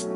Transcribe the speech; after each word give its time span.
Hi, 0.00 0.06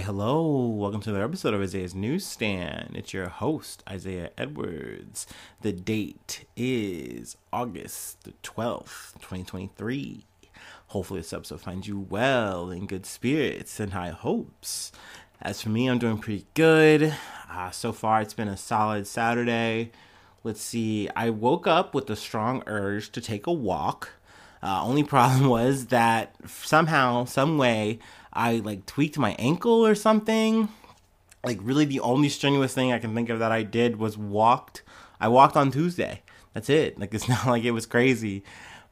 hello. 0.00 0.68
Welcome 0.68 1.00
to 1.00 1.10
another 1.10 1.24
episode 1.24 1.54
of 1.54 1.62
Isaiah's 1.62 1.96
Newsstand. 1.96 2.92
It's 2.94 3.12
your 3.12 3.28
host, 3.28 3.82
Isaiah 3.90 4.30
Edwards. 4.38 5.26
The 5.62 5.72
date 5.72 6.44
is 6.56 7.36
August 7.52 8.22
the 8.22 8.34
12th, 8.44 9.14
2023. 9.14 10.26
Hopefully, 10.86 11.18
this 11.18 11.32
episode 11.32 11.60
finds 11.60 11.88
you 11.88 11.98
well, 11.98 12.70
in 12.70 12.86
good 12.86 13.04
spirits, 13.04 13.80
and 13.80 13.94
high 13.94 14.10
hopes. 14.10 14.92
As 15.40 15.60
for 15.60 15.70
me, 15.70 15.88
I'm 15.88 15.98
doing 15.98 16.18
pretty 16.18 16.46
good. 16.54 17.16
Uh, 17.50 17.72
so 17.72 17.92
far, 17.92 18.22
it's 18.22 18.34
been 18.34 18.46
a 18.46 18.56
solid 18.56 19.08
Saturday. 19.08 19.90
Let's 20.44 20.60
see. 20.60 21.08
I 21.14 21.30
woke 21.30 21.66
up 21.66 21.94
with 21.94 22.10
a 22.10 22.16
strong 22.16 22.64
urge 22.66 23.12
to 23.12 23.20
take 23.20 23.46
a 23.46 23.52
walk. 23.52 24.10
Uh, 24.62 24.82
only 24.84 25.04
problem 25.04 25.48
was 25.48 25.86
that 25.86 26.34
somehow, 26.46 27.24
some 27.24 27.58
way, 27.58 28.00
I 28.32 28.56
like 28.56 28.86
tweaked 28.86 29.18
my 29.18 29.36
ankle 29.38 29.86
or 29.86 29.94
something. 29.94 30.68
Like 31.44 31.58
really, 31.62 31.84
the 31.84 32.00
only 32.00 32.28
strenuous 32.28 32.74
thing 32.74 32.92
I 32.92 32.98
can 32.98 33.14
think 33.14 33.28
of 33.28 33.38
that 33.38 33.52
I 33.52 33.62
did 33.62 33.96
was 33.96 34.18
walked. 34.18 34.82
I 35.20 35.28
walked 35.28 35.56
on 35.56 35.70
Tuesday. 35.70 36.22
That's 36.54 36.68
it. 36.68 36.98
Like 37.00 37.14
it's 37.14 37.28
not 37.28 37.46
like 37.46 37.64
it 37.64 37.70
was 37.72 37.86
crazy. 37.86 38.42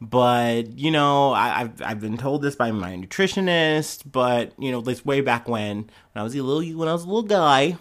But 0.00 0.78
you 0.78 0.90
know, 0.90 1.32
I, 1.32 1.60
have 1.60 1.82
I've 1.82 2.00
been 2.00 2.16
told 2.16 2.42
this 2.42 2.56
by 2.56 2.70
my 2.70 2.94
nutritionist. 2.96 4.10
But 4.10 4.52
you 4.58 4.70
know, 4.70 4.80
this 4.80 5.04
way 5.04 5.20
back 5.20 5.48
when 5.48 5.76
when 5.78 6.20
I 6.20 6.22
was 6.22 6.34
a 6.34 6.42
little 6.42 6.78
when 6.78 6.88
I 6.88 6.92
was 6.92 7.04
a 7.04 7.06
little 7.06 7.22
guy. 7.22 7.76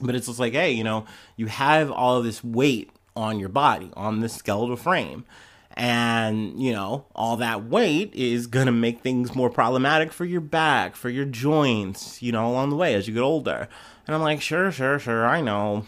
But 0.00 0.14
it's 0.14 0.26
just 0.26 0.38
like, 0.38 0.52
hey, 0.52 0.72
you 0.72 0.84
know, 0.84 1.06
you 1.36 1.46
have 1.46 1.90
all 1.90 2.16
of 2.18 2.24
this 2.24 2.42
weight 2.42 2.90
on 3.16 3.38
your 3.38 3.48
body, 3.48 3.90
on 3.96 4.20
this 4.20 4.34
skeletal 4.34 4.76
frame. 4.76 5.24
And 5.76 6.62
you 6.62 6.72
know 6.72 7.04
all 7.16 7.36
that 7.38 7.64
weight 7.64 8.14
is 8.14 8.46
going 8.46 8.66
to 8.66 8.72
make 8.72 9.00
things 9.00 9.34
more 9.34 9.50
problematic 9.50 10.12
for 10.12 10.24
your 10.24 10.40
back 10.40 10.94
for 10.94 11.10
your 11.10 11.24
joints 11.24 12.22
you 12.22 12.30
know 12.30 12.48
along 12.48 12.70
the 12.70 12.76
way 12.76 12.94
as 12.94 13.08
you 13.08 13.14
get 13.14 13.22
older. 13.24 13.68
And 14.06 14.14
i'm 14.14 14.22
like 14.22 14.40
sure 14.40 14.70
sure 14.70 15.00
sure 15.00 15.26
i 15.26 15.40
know. 15.40 15.84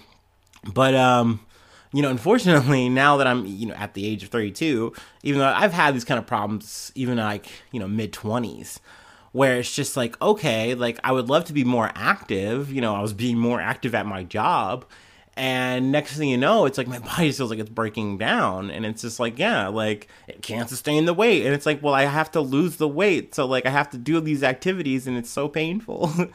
But 0.75 0.97
um 0.97 1.47
you 1.93 2.03
know 2.03 2.11
unfortunately 2.11 2.89
now 2.91 3.17
that 3.17 3.29
i'm 3.29 3.47
you 3.47 3.67
know 3.67 3.75
at 3.75 3.95
the 3.95 4.07
age 4.07 4.25
of 4.25 4.31
32 4.31 4.93
even 5.23 5.39
though 5.39 5.47
i've 5.47 5.73
had 5.73 5.95
these 5.95 6.05
kind 6.05 6.19
of 6.19 6.27
problems 6.27 6.91
even 6.97 7.17
like 7.19 7.47
you 7.71 7.79
know 7.79 7.87
mid 7.87 8.13
20s 8.13 8.81
where 9.37 9.59
it's 9.59 9.75
just 9.77 9.99
like 9.99 10.21
okay 10.23 10.75
like 10.75 10.99
i 11.05 11.13
would 11.13 11.29
love 11.29 11.45
to 11.45 11.53
be 11.53 11.63
more 11.63 11.93
active 11.95 12.73
you 12.73 12.81
know 12.81 12.95
i 12.95 13.03
was 13.03 13.13
being 13.13 13.37
more 13.39 13.61
active 13.61 13.95
at 13.95 14.07
my 14.07 14.23
job. 14.25 14.87
And 15.39 15.93
next 15.93 16.17
thing 16.17 16.31
you 16.31 16.39
know 16.39 16.65
it's 16.65 16.79
like 16.79 16.89
my 16.89 16.99
body 17.11 17.31
feels 17.31 17.51
like 17.51 17.59
it's 17.59 17.69
breaking 17.69 18.17
down. 18.17 18.71
And 18.71 18.87
it's 18.87 19.03
just 19.03 19.21
like 19.21 19.39
yeah 19.39 19.69
like 19.69 20.09
it 20.27 20.41
can't 20.41 20.71
sustain 20.71 21.05
the 21.05 21.13
weight. 21.13 21.45
And 21.45 21.55
it's 21.55 21.67
like 21.67 21.83
well 21.83 21.93
i 21.93 22.05
have 22.05 22.31
to 22.33 22.41
lose 22.41 22.79
the 22.79 22.89
weight. 22.89 23.35
So 23.35 23.45
like 23.45 23.67
i 23.67 23.71
have 23.71 23.91
to 23.91 23.99
do 23.99 24.19
these 24.21 24.43
activities 24.43 25.07
and 25.07 25.19
it's 25.19 25.31
so 25.31 25.49
painful. 25.49 26.11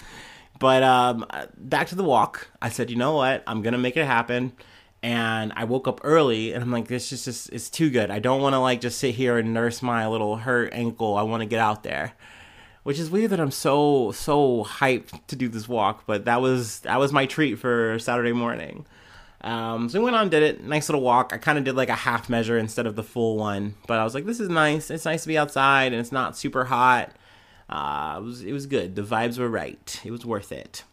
But 0.60 0.84
um 0.84 1.26
back 1.58 1.88
to 1.88 1.96
the 1.96 2.04
walk. 2.04 2.50
I 2.62 2.70
said 2.70 2.92
you 2.92 2.96
know 2.96 3.16
what? 3.16 3.44
I'm 3.48 3.64
gonna 3.64 3.80
make 3.80 3.98
it 3.98 4.06
happen. 4.06 4.54
And 5.02 5.52
i 5.56 5.64
woke 5.64 5.88
up 5.88 6.02
early 6.04 6.54
and 6.54 6.62
i'm 6.64 6.72
like 6.72 6.88
this 6.88 7.12
is 7.12 7.26
just 7.26 7.50
it's 7.50 7.72
too 7.72 7.90
good. 7.90 8.12
I 8.12 8.20
don't 8.20 8.44
want 8.44 8.54
to 8.54 8.60
like 8.60 8.80
just 8.80 9.00
sit 9.00 9.16
here 9.16 9.40
and 9.40 9.56
nurse 9.56 9.82
my 9.82 10.08
little 10.08 10.36
hurt 10.36 10.72
ankle. 10.74 11.18
I 11.18 11.24
want 11.24 11.42
to 11.42 11.48
get 11.48 11.60
out 11.60 11.82
there 11.82 12.14
which 12.84 13.00
is 13.00 13.10
weird 13.10 13.32
that 13.32 13.40
I'm 13.40 13.52
so 13.52 14.12
so 14.12 14.64
hyped 14.64 15.26
to 15.28 15.36
do 15.36 15.48
this 15.48 15.68
walk, 15.68 16.04
but 16.06 16.26
that 16.26 16.42
was 16.42 16.80
that 16.82 17.00
was 17.00 17.14
my 17.14 17.26
treat 17.26 17.56
for 17.56 18.00
Saturday 18.00 18.34
morning. 18.34 18.86
Um, 19.44 19.90
so 19.90 20.00
we 20.00 20.06
went 20.06 20.16
on, 20.16 20.30
did 20.30 20.44
it. 20.44 20.64
Nice 20.64 20.88
little 20.88 21.02
walk. 21.02 21.32
I 21.34 21.38
kind 21.38 21.58
of 21.58 21.64
did 21.64 21.76
like 21.76 21.90
a 21.90 21.96
half 21.96 22.30
measure 22.30 22.58
instead 22.58 22.86
of 22.86 22.96
the 22.96 23.04
full 23.04 23.38
one, 23.38 23.76
but 23.88 23.98
I 23.98 24.04
was 24.04 24.14
like, 24.14 24.26
this 24.26 24.40
is 24.40 24.50
nice. 24.50 24.92
It's 24.92 25.06
nice 25.06 25.24
to 25.24 25.28
be 25.28 25.38
outside 25.38 25.94
and 25.94 26.00
it's 26.00 26.12
not 26.12 26.38
super 26.38 26.66
hot. 26.66 27.12
Uh, 27.70 28.18
it 28.20 28.24
was 28.24 28.42
it 28.44 28.54
was 28.54 28.66
good. 28.66 28.96
The 28.96 29.02
vibes 29.02 29.40
were 29.40 29.50
right. 29.50 30.02
It 30.04 30.12
was 30.12 30.26
worth 30.26 30.52
it. 30.52 30.84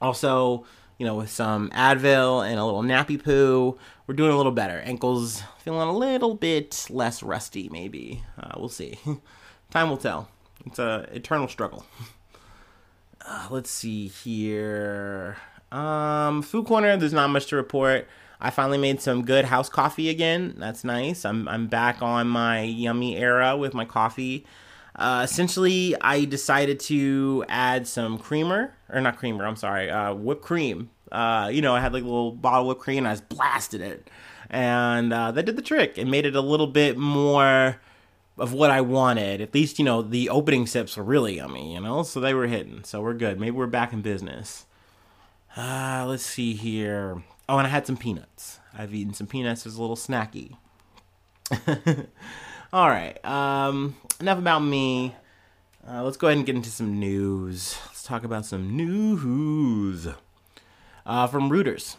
Also, 0.00 0.64
you 0.98 1.06
know, 1.06 1.16
with 1.16 1.30
some 1.30 1.70
Advil 1.70 2.48
and 2.48 2.58
a 2.58 2.64
little 2.64 2.82
nappy 2.82 3.22
poo, 3.22 3.78
we're 4.06 4.14
doing 4.14 4.32
a 4.32 4.36
little 4.36 4.52
better. 4.52 4.80
Ankles 4.84 5.42
feeling 5.58 5.88
a 5.88 5.92
little 5.92 6.34
bit 6.34 6.86
less 6.90 7.22
rusty, 7.22 7.68
maybe. 7.68 8.24
Uh, 8.38 8.54
we'll 8.56 8.68
see. 8.68 8.98
Time 9.70 9.90
will 9.90 9.96
tell. 9.98 10.28
It's 10.66 10.78
a 10.78 11.08
eternal 11.12 11.48
struggle. 11.48 11.84
Uh, 13.24 13.46
let's 13.50 13.70
see 13.70 14.08
here. 14.08 15.36
Um, 15.70 16.42
food 16.42 16.66
corner. 16.66 16.96
There's 16.96 17.12
not 17.12 17.28
much 17.28 17.46
to 17.46 17.56
report. 17.56 18.06
I 18.40 18.50
finally 18.50 18.78
made 18.78 19.00
some 19.00 19.24
good 19.24 19.44
house 19.46 19.68
coffee 19.68 20.08
again. 20.08 20.54
That's 20.58 20.84
nice. 20.84 21.24
I'm 21.24 21.48
I'm 21.48 21.66
back 21.66 22.00
on 22.02 22.28
my 22.28 22.62
yummy 22.62 23.16
era 23.16 23.56
with 23.56 23.74
my 23.74 23.84
coffee. 23.84 24.46
Uh, 24.94 25.22
essentially, 25.24 25.94
I 26.00 26.24
decided 26.24 26.80
to 26.80 27.44
add 27.48 27.86
some 27.86 28.18
creamer 28.18 28.74
or 28.88 29.00
not 29.00 29.16
creamer. 29.18 29.46
I'm 29.46 29.56
sorry, 29.56 29.90
uh, 29.90 30.14
whipped 30.14 30.42
cream. 30.42 30.90
Uh, 31.10 31.50
you 31.52 31.62
know, 31.62 31.74
I 31.74 31.80
had 31.80 31.92
like 31.92 32.02
a 32.02 32.06
little 32.06 32.32
bottle 32.32 32.62
of 32.62 32.66
whipped 32.68 32.80
cream. 32.80 32.98
and 32.98 33.08
I 33.08 33.12
just 33.12 33.28
blasted 33.28 33.80
it, 33.80 34.08
and 34.50 35.12
uh, 35.12 35.32
that 35.32 35.44
did 35.44 35.56
the 35.56 35.62
trick. 35.62 35.98
It 35.98 36.06
made 36.06 36.26
it 36.26 36.36
a 36.36 36.40
little 36.40 36.66
bit 36.66 36.96
more 36.96 37.80
of 38.38 38.52
what 38.52 38.70
I 38.70 38.80
wanted. 38.80 39.40
At 39.40 39.54
least, 39.54 39.78
you 39.78 39.84
know, 39.84 40.02
the 40.02 40.28
opening 40.30 40.66
sips 40.66 40.96
were 40.96 41.02
really 41.02 41.36
yummy, 41.36 41.74
you 41.74 41.80
know, 41.80 42.02
so 42.02 42.20
they 42.20 42.34
were 42.34 42.46
hitting. 42.46 42.84
So 42.84 43.00
we're 43.00 43.14
good. 43.14 43.38
Maybe 43.40 43.52
we're 43.52 43.66
back 43.66 43.92
in 43.92 44.02
business. 44.02 44.66
Uh, 45.56 46.04
let's 46.08 46.24
see 46.24 46.54
here. 46.54 47.22
Oh, 47.48 47.58
and 47.58 47.66
I 47.66 47.70
had 47.70 47.86
some 47.86 47.96
peanuts. 47.96 48.60
I've 48.76 48.94
eaten 48.94 49.14
some 49.14 49.26
peanuts 49.26 49.66
as 49.66 49.76
a 49.76 49.80
little 49.80 49.96
snacky. 49.96 50.56
All 52.72 52.88
right. 52.88 53.24
Um, 53.24 53.96
enough 54.20 54.38
about 54.38 54.60
me. 54.60 55.16
Uh, 55.88 56.02
let's 56.02 56.16
go 56.18 56.26
ahead 56.26 56.36
and 56.36 56.46
get 56.46 56.56
into 56.56 56.70
some 56.70 57.00
news. 57.00 57.78
Let's 57.86 58.02
talk 58.02 58.24
about 58.24 58.44
some 58.44 58.76
news. 58.76 60.06
Uh, 61.06 61.26
from 61.26 61.48
Reuters 61.48 61.96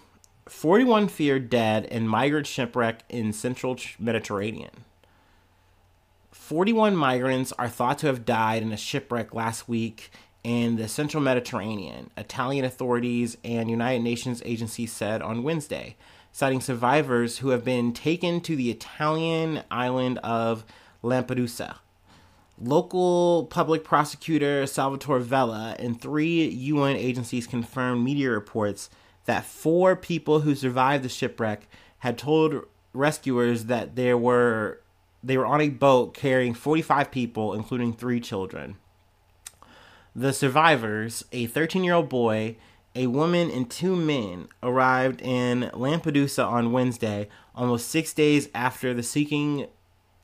41 0.48 1.08
feared 1.08 1.50
dead 1.50 1.86
in 1.86 2.08
migrant 2.08 2.46
shipwreck 2.46 3.04
in 3.10 3.34
central 3.34 3.78
Mediterranean. 3.98 4.86
41 6.50 6.96
migrants 6.96 7.54
are 7.60 7.70
thought 7.70 8.00
to 8.00 8.08
have 8.08 8.26
died 8.26 8.64
in 8.64 8.72
a 8.72 8.78
shipwreck 8.78 9.36
last 9.36 9.70
week 9.70 10.10
in 10.44 10.78
the 10.78 10.88
central 10.88 11.22
Mediterranean, 11.22 12.10
Italian 12.18 12.66
authorities 12.66 13.38
and 13.44 13.70
United 13.70 14.02
Nations 14.02 14.42
agencies 14.44 14.92
said 14.92 15.22
on 15.22 15.44
Wednesday, 15.44 15.96
citing 16.32 16.60
survivors 16.60 17.38
who 17.38 17.50
have 17.50 17.64
been 17.64 17.94
taken 17.94 18.42
to 18.42 18.56
the 18.56 18.72
Italian 18.72 19.62
island 19.70 20.18
of 20.24 20.66
Lampedusa. 21.04 21.76
Local 22.60 23.46
public 23.52 23.84
prosecutor 23.84 24.66
Salvatore 24.66 25.20
Vella 25.20 25.76
and 25.78 26.02
three 26.02 26.48
UN 26.48 26.96
agencies 26.96 27.46
confirmed 27.46 28.04
media 28.04 28.32
reports 28.32 28.90
that 29.26 29.46
four 29.46 29.96
people 29.96 30.40
who 30.40 30.56
survived 30.56 31.04
the 31.04 31.10
shipwreck 31.10 31.68
had 32.00 32.18
told 32.18 32.66
rescuers 32.92 33.66
that 33.66 33.96
there 33.96 34.18
were 34.18 34.82
they 35.24 35.38
were 35.38 35.46
on 35.46 35.62
a 35.62 35.70
boat 35.70 36.14
carrying 36.14 36.54
45 36.54 37.12
people, 37.12 37.54
including 37.54 37.94
three 37.94 38.20
children. 38.20 38.78
The 40.16 40.34
survivors, 40.34 41.26
a 41.32 41.46
13 41.46 41.84
year 41.84 41.94
old 41.94 42.10
boy, 42.10 42.56
a 42.96 43.08
woman, 43.08 43.52
and 43.52 43.70
two 43.70 43.96
men, 43.96 44.48
arrived 44.64 45.22
in 45.22 45.70
Lampedusa 45.74 46.46
on 46.46 46.72
Wednesday, 46.72 47.30
almost 47.54 47.88
six 47.90 48.14
days 48.14 48.50
after 48.56 48.94
the 48.94 49.04
sinking 49.04 49.68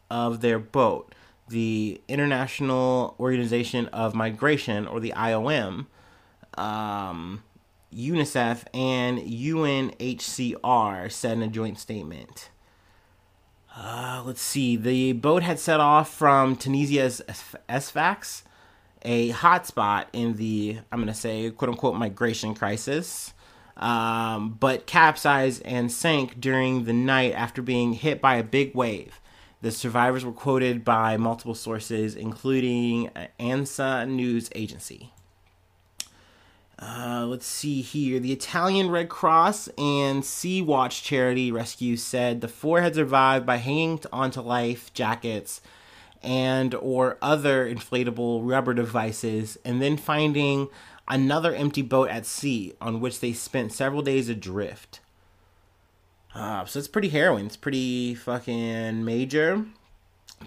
of 0.09 0.41
their 0.41 0.59
boat. 0.59 1.13
The 1.47 2.01
International 2.07 3.15
Organization 3.19 3.87
of 3.87 4.15
Migration, 4.15 4.87
or 4.87 4.99
the 4.99 5.13
IOM, 5.15 5.85
um, 6.57 7.43
UNICEF, 7.93 8.63
and 8.73 9.19
UNHCR 9.19 11.11
said 11.11 11.33
in 11.33 11.43
a 11.43 11.47
joint 11.47 11.77
statement. 11.77 12.49
Uh, 13.77 14.14
let's 14.25 14.41
see. 14.41 14.75
The 14.75 15.13
boat 15.13 15.43
had 15.43 15.59
set 15.59 15.79
off 15.79 16.11
from 16.11 16.55
Tunisia's 16.55 17.21
Sfax, 17.79 18.43
a 19.03 19.31
hotspot 19.31 20.05
in 20.13 20.35
the, 20.35 20.79
I'm 20.91 20.99
going 20.99 21.07
to 21.07 21.13
say, 21.13 21.51
quote 21.51 21.69
unquote, 21.69 21.95
migration 21.95 22.55
crisis, 22.55 23.33
um, 23.77 24.57
but 24.59 24.87
capsized 24.87 25.61
and 25.63 25.91
sank 25.91 26.41
during 26.41 26.85
the 26.85 26.93
night 26.93 27.33
after 27.33 27.61
being 27.61 27.93
hit 27.93 28.19
by 28.19 28.35
a 28.35 28.43
big 28.43 28.73
wave. 28.73 29.21
The 29.61 29.71
survivors 29.71 30.25
were 30.25 30.31
quoted 30.31 30.83
by 30.83 31.17
multiple 31.17 31.55
sources, 31.55 32.15
including 32.15 33.09
ANSA 33.39 34.07
News 34.09 34.49
Agency. 34.55 35.11
Uh, 36.77 37.25
let's 37.27 37.45
see 37.45 37.81
here. 37.81 38.19
The 38.19 38.33
Italian 38.33 38.89
Red 38.89 39.07
Cross 39.07 39.69
and 39.77 40.25
Sea 40.25 40.61
Watch 40.61 41.03
charity 41.03 41.51
rescue 41.51 41.95
said 41.95 42.41
the 42.41 42.47
four 42.47 42.81
had 42.81 42.95
survived 42.95 43.45
by 43.45 43.57
hanging 43.57 44.01
onto 44.11 44.41
life 44.41 44.93
jackets 44.93 45.61
and 46.21 46.75
or 46.75 47.17
other 47.21 47.73
inflatable 47.73 48.41
rubber 48.43 48.73
devices 48.73 49.57
and 49.63 49.81
then 49.81 49.95
finding 49.95 50.67
another 51.07 51.53
empty 51.53 51.81
boat 51.81 52.09
at 52.09 52.25
sea 52.25 52.73
on 52.81 52.99
which 52.99 53.19
they 53.19 53.31
spent 53.31 53.71
several 53.71 54.01
days 54.01 54.27
adrift. 54.27 54.99
Uh, 56.33 56.65
so 56.65 56.79
it's 56.79 56.87
pretty 56.87 57.09
harrowing. 57.09 57.45
It's 57.45 57.55
pretty 57.55 58.15
fucking 58.15 59.05
major. 59.05 59.65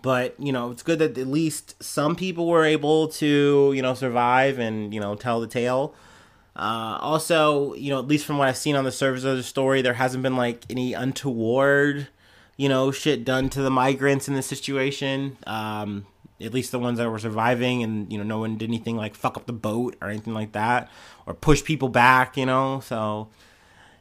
But, 0.02 0.34
you 0.38 0.52
know, 0.52 0.70
it's 0.70 0.82
good 0.82 0.98
that 0.98 1.16
at 1.16 1.26
least 1.26 1.82
some 1.82 2.14
people 2.14 2.46
were 2.46 2.64
able 2.64 3.08
to, 3.08 3.72
you 3.75 3.80
know, 3.80 3.94
survive 3.94 4.58
and, 4.58 4.92
you 4.92 5.00
know, 5.00 5.14
tell 5.14 5.40
the 5.40 5.46
tale. 5.46 5.94
Uh, 6.58 6.99
also, 7.00 7.72
you 7.75 7.88
know, 7.90 8.00
at 8.00 8.08
least 8.08 8.26
from 8.26 8.37
what 8.37 8.49
I've 8.49 8.56
seen 8.56 8.75
on 8.75 8.84
the 8.84 8.90
surface 8.90 9.22
of 9.22 9.37
the 9.37 9.44
story, 9.44 9.81
there 9.81 9.94
hasn't 9.94 10.25
been 10.25 10.37
like 10.37 10.64
any 10.69 10.93
untoward, 10.93 12.08
you 12.56 12.69
know, 12.69 12.90
shit 12.90 13.25
done 13.25 13.49
to 13.50 13.62
the 13.62 13.70
migrants 13.70 14.26
in 14.26 14.34
this 14.34 14.46
situation. 14.46 15.38
Um, 15.46 16.06
at 16.40 16.52
least 16.52 16.72
the 16.72 16.78
ones 16.78 16.99
that 16.99 17.08
were 17.10 17.19
surviving, 17.19 17.82
and 17.82 18.12
you 18.12 18.19
know, 18.19 18.25
no 18.25 18.38
one 18.38 18.58
did 18.58 18.69
anything 18.69 18.96
like 18.96 19.14
fuck 19.14 19.37
up 19.37 19.46
the 19.46 19.52
boat 19.52 19.96
or 20.02 20.08
anything 20.08 20.34
like 20.34 20.52
that, 20.52 20.90
or 21.26 21.34
push 21.34 21.62
people 21.62 21.88
back. 21.88 22.37
You 22.37 22.46
know, 22.46 22.81
so 22.81 23.28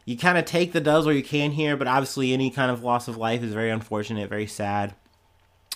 you 0.05 0.17
kind 0.17 0.37
of 0.37 0.45
take 0.45 0.73
the 0.73 0.81
does 0.81 1.05
where 1.05 1.15
you 1.15 1.23
can 1.23 1.51
here, 1.51 1.77
but 1.77 1.87
obviously 1.87 2.33
any 2.33 2.49
kind 2.49 2.71
of 2.71 2.83
loss 2.83 3.07
of 3.07 3.17
life 3.17 3.43
is 3.43 3.53
very 3.53 3.69
unfortunate, 3.69 4.29
very 4.29 4.47
sad. 4.47 4.95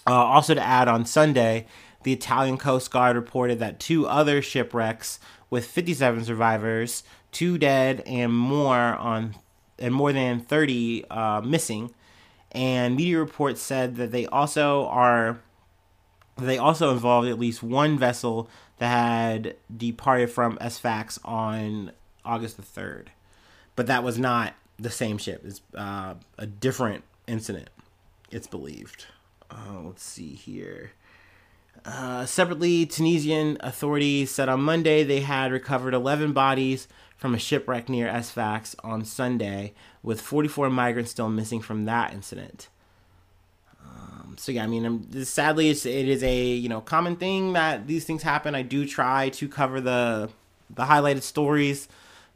Uh, 0.07 0.13
also, 0.13 0.55
to 0.55 0.63
add 0.63 0.87
on 0.87 1.05
Sunday, 1.05 1.67
the 2.03 2.13
Italian 2.13 2.57
Coast 2.57 2.91
Guard 2.91 3.15
reported 3.15 3.59
that 3.59 3.79
two 3.79 4.07
other 4.07 4.41
shipwrecks 4.41 5.19
with 5.49 5.65
57 5.65 6.23
survivors, 6.23 7.03
two 7.31 7.57
dead, 7.57 8.01
and 8.05 8.33
more 8.33 8.77
on 8.77 9.35
and 9.77 9.93
more 9.93 10.13
than 10.13 10.39
30 10.39 11.05
uh, 11.09 11.41
missing. 11.43 11.93
And 12.51 12.95
media 12.95 13.19
reports 13.19 13.61
said 13.61 13.95
that 13.95 14.11
they 14.11 14.25
also 14.27 14.85
are 14.87 15.39
they 16.37 16.57
also 16.57 16.91
involved 16.91 17.27
at 17.27 17.39
least 17.39 17.61
one 17.61 17.97
vessel 17.97 18.49
that 18.77 18.89
had 18.89 19.55
departed 19.75 20.29
from 20.29 20.57
Sfax 20.69 21.19
on 21.23 21.91
August 22.25 22.57
the 22.57 22.63
third, 22.63 23.11
but 23.75 23.87
that 23.87 24.03
was 24.03 24.17
not 24.17 24.53
the 24.79 24.89
same 24.89 25.17
ship. 25.17 25.43
It's 25.45 25.61
uh, 25.75 26.15
a 26.37 26.45
different 26.45 27.03
incident. 27.27 27.69
It's 28.31 28.47
believed. 28.47 29.05
Uh, 29.49 29.81
let's 29.83 30.03
see 30.03 30.33
here. 30.33 30.91
Uh, 31.83 32.25
separately, 32.25 32.85
Tunisian 32.85 33.57
authorities 33.61 34.29
said 34.31 34.49
on 34.49 34.61
Monday 34.61 35.03
they 35.03 35.21
had 35.21 35.51
recovered 35.51 35.93
11 35.93 36.31
bodies 36.31 36.87
from 37.17 37.33
a 37.33 37.39
shipwreck 37.39 37.89
near 37.89 38.21
Sfax 38.23 38.75
on 38.83 39.05
Sunday, 39.05 39.73
with 40.03 40.21
44 40.21 40.69
migrants 40.69 41.11
still 41.11 41.29
missing 41.29 41.61
from 41.61 41.85
that 41.85 42.13
incident. 42.13 42.69
Um, 43.83 44.35
so 44.37 44.51
yeah, 44.51 44.63
I 44.63 44.67
mean, 44.67 44.85
I'm, 44.85 45.23
sadly, 45.23 45.69
it's, 45.69 45.85
it 45.85 46.07
is 46.07 46.23
a 46.23 46.43
you 46.43 46.69
know 46.69 46.81
common 46.81 47.15
thing 47.15 47.53
that 47.53 47.87
these 47.87 48.05
things 48.05 48.23
happen. 48.23 48.55
I 48.55 48.61
do 48.61 48.85
try 48.87 49.29
to 49.29 49.47
cover 49.47 49.81
the 49.81 50.29
the 50.69 50.83
highlighted 50.83 51.21
stories, 51.23 51.87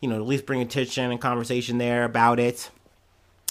you 0.01 0.09
know, 0.09 0.15
at 0.15 0.27
least 0.27 0.45
bring 0.45 0.61
attention 0.61 1.09
and 1.11 1.21
conversation 1.21 1.77
there 1.77 2.03
about 2.03 2.39
it. 2.39 2.69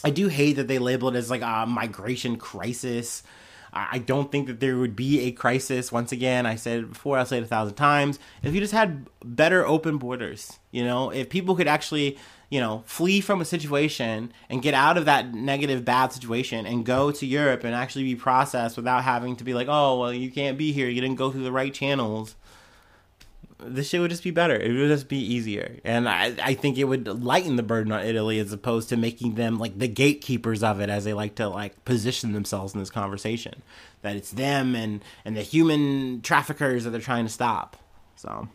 I 0.04 0.10
do 0.10 0.28
hate 0.28 0.54
that 0.54 0.68
they 0.68 0.78
label 0.78 1.08
it 1.08 1.16
as 1.16 1.30
like 1.30 1.42
a 1.42 1.66
migration 1.66 2.36
crisis 2.36 3.22
I 3.74 3.98
don't 3.98 4.30
think 4.30 4.46
that 4.46 4.60
there 4.60 4.76
would 4.76 4.94
be 4.94 5.22
a 5.22 5.32
crisis. 5.32 5.90
Once 5.90 6.12
again, 6.12 6.46
I 6.46 6.54
said 6.54 6.80
it 6.80 6.92
before, 6.92 7.18
I'll 7.18 7.26
say 7.26 7.38
it 7.38 7.42
a 7.42 7.46
thousand 7.46 7.74
times. 7.74 8.20
If 8.42 8.54
you 8.54 8.60
just 8.60 8.72
had 8.72 9.08
better 9.24 9.66
open 9.66 9.98
borders, 9.98 10.60
you 10.70 10.84
know, 10.84 11.10
if 11.10 11.28
people 11.28 11.56
could 11.56 11.66
actually, 11.66 12.16
you 12.50 12.60
know, 12.60 12.84
flee 12.86 13.20
from 13.20 13.40
a 13.40 13.44
situation 13.44 14.32
and 14.48 14.62
get 14.62 14.74
out 14.74 14.96
of 14.96 15.06
that 15.06 15.34
negative, 15.34 15.84
bad 15.84 16.12
situation 16.12 16.66
and 16.66 16.86
go 16.86 17.10
to 17.10 17.26
Europe 17.26 17.64
and 17.64 17.74
actually 17.74 18.04
be 18.04 18.14
processed 18.14 18.76
without 18.76 19.02
having 19.02 19.34
to 19.36 19.44
be 19.44 19.54
like, 19.54 19.66
oh, 19.68 19.98
well, 19.98 20.12
you 20.12 20.30
can't 20.30 20.56
be 20.56 20.70
here. 20.70 20.88
You 20.88 21.00
didn't 21.00 21.16
go 21.16 21.32
through 21.32 21.42
the 21.42 21.52
right 21.52 21.74
channels 21.74 22.36
this 23.66 23.88
shit 23.88 24.00
would 24.00 24.10
just 24.10 24.22
be 24.22 24.30
better. 24.30 24.56
It 24.56 24.72
would 24.72 24.88
just 24.88 25.08
be 25.08 25.18
easier. 25.18 25.78
And 25.84 26.08
I, 26.08 26.34
I 26.42 26.54
think 26.54 26.78
it 26.78 26.84
would 26.84 27.06
lighten 27.06 27.56
the 27.56 27.62
burden 27.62 27.92
on 27.92 28.04
Italy 28.04 28.38
as 28.38 28.52
opposed 28.52 28.88
to 28.90 28.96
making 28.96 29.34
them 29.34 29.58
like 29.58 29.78
the 29.78 29.88
gatekeepers 29.88 30.62
of 30.62 30.80
it 30.80 30.90
as 30.90 31.04
they 31.04 31.12
like 31.12 31.34
to 31.36 31.48
like 31.48 31.84
position 31.84 32.32
themselves 32.32 32.74
in 32.74 32.80
this 32.80 32.90
conversation. 32.90 33.62
That 34.02 34.16
it's 34.16 34.30
them 34.30 34.74
and, 34.74 35.02
and 35.24 35.36
the 35.36 35.42
human 35.42 36.20
traffickers 36.22 36.84
that 36.84 36.90
they're 36.90 37.00
trying 37.00 37.26
to 37.26 37.32
stop. 37.32 37.76
So 38.16 38.48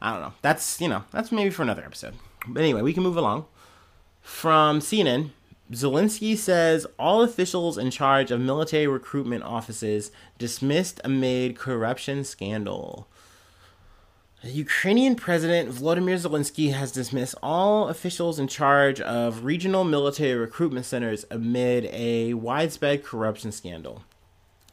I 0.00 0.12
don't 0.12 0.20
know. 0.20 0.32
That's 0.42 0.80
you 0.80 0.88
know, 0.88 1.04
that's 1.10 1.32
maybe 1.32 1.50
for 1.50 1.62
another 1.62 1.84
episode. 1.84 2.14
But 2.46 2.62
anyway, 2.62 2.82
we 2.82 2.92
can 2.92 3.02
move 3.02 3.16
along. 3.16 3.46
From 4.20 4.80
CNN, 4.80 5.30
Zelensky 5.72 6.36
says 6.36 6.86
all 6.98 7.22
officials 7.22 7.78
in 7.78 7.90
charge 7.90 8.30
of 8.30 8.40
military 8.40 8.86
recruitment 8.86 9.42
offices 9.42 10.10
dismissed 10.38 11.00
amid 11.04 11.56
corruption 11.56 12.24
scandal. 12.24 13.08
Ukrainian 14.44 15.14
President 15.14 15.70
Volodymyr 15.70 16.18
Zelensky 16.18 16.72
has 16.72 16.90
dismissed 16.90 17.36
all 17.44 17.88
officials 17.88 18.40
in 18.40 18.48
charge 18.48 19.00
of 19.00 19.44
regional 19.44 19.84
military 19.84 20.34
recruitment 20.34 20.84
centers 20.84 21.24
amid 21.30 21.84
a 21.92 22.34
widespread 22.34 23.04
corruption 23.04 23.52
scandal. 23.52 24.02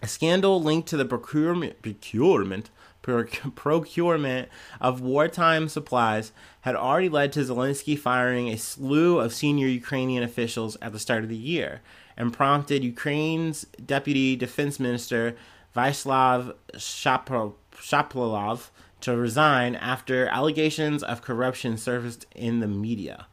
A 0.02 0.08
scandal 0.08 0.60
linked 0.60 0.90
to 0.90 0.98
the 0.98 1.06
procurement, 1.06 1.84
procurement, 1.84 2.72
procurement 3.04 4.50
of 4.82 5.02
wartime 5.02 5.70
supplies 5.70 6.32
had 6.62 6.76
already 6.76 7.10
led 7.10 7.32
to 7.34 7.42
Zelensky 7.42 7.98
firing 7.98 8.48
a 8.48 8.58
slew 8.58 9.20
of 9.20 9.36
senior 9.36 9.68
Ukrainian 9.68 10.24
officials 10.24 10.78
at 10.82 10.94
the 10.94 11.00
start 11.00 11.22
of 11.22 11.30
the 11.30 11.36
year 11.36 11.82
and 12.18 12.34
prompted 12.34 12.84
Ukraine's 12.84 13.66
deputy 13.86 14.36
defense 14.36 14.80
minister 14.80 15.36
Vyacheslav 15.76 16.56
Shapovalov 16.74 18.70
to 19.02 19.16
resign 19.16 19.76
after 19.76 20.28
allegations 20.28 21.04
of 21.04 21.22
corruption 21.22 21.78
surfaced 21.78 22.26
in 22.36 22.60
the 22.60 22.68
media. 22.68 23.28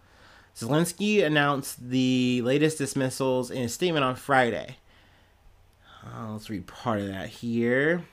Zelensky 0.56 1.24
announced 1.24 1.90
the 1.90 2.40
latest 2.42 2.78
dismissals 2.78 3.50
in 3.50 3.62
a 3.62 3.68
statement 3.68 4.04
on 4.04 4.16
Friday. 4.16 4.78
Uh, 6.04 6.32
let's 6.32 6.48
read 6.48 6.66
part 6.66 7.00
of 7.00 7.08
that 7.08 7.28
here. 7.28 8.04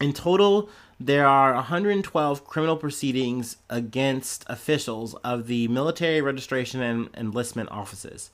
In 0.00 0.12
total, 0.12 0.70
there 1.00 1.26
are 1.26 1.54
112 1.54 2.44
criminal 2.44 2.76
proceedings 2.76 3.56
against 3.68 4.44
officials 4.46 5.14
of 5.16 5.46
the 5.46 5.68
military 5.68 6.20
registration 6.20 6.80
and 6.80 7.08
enlistment 7.14 7.70
offices. 7.70 8.30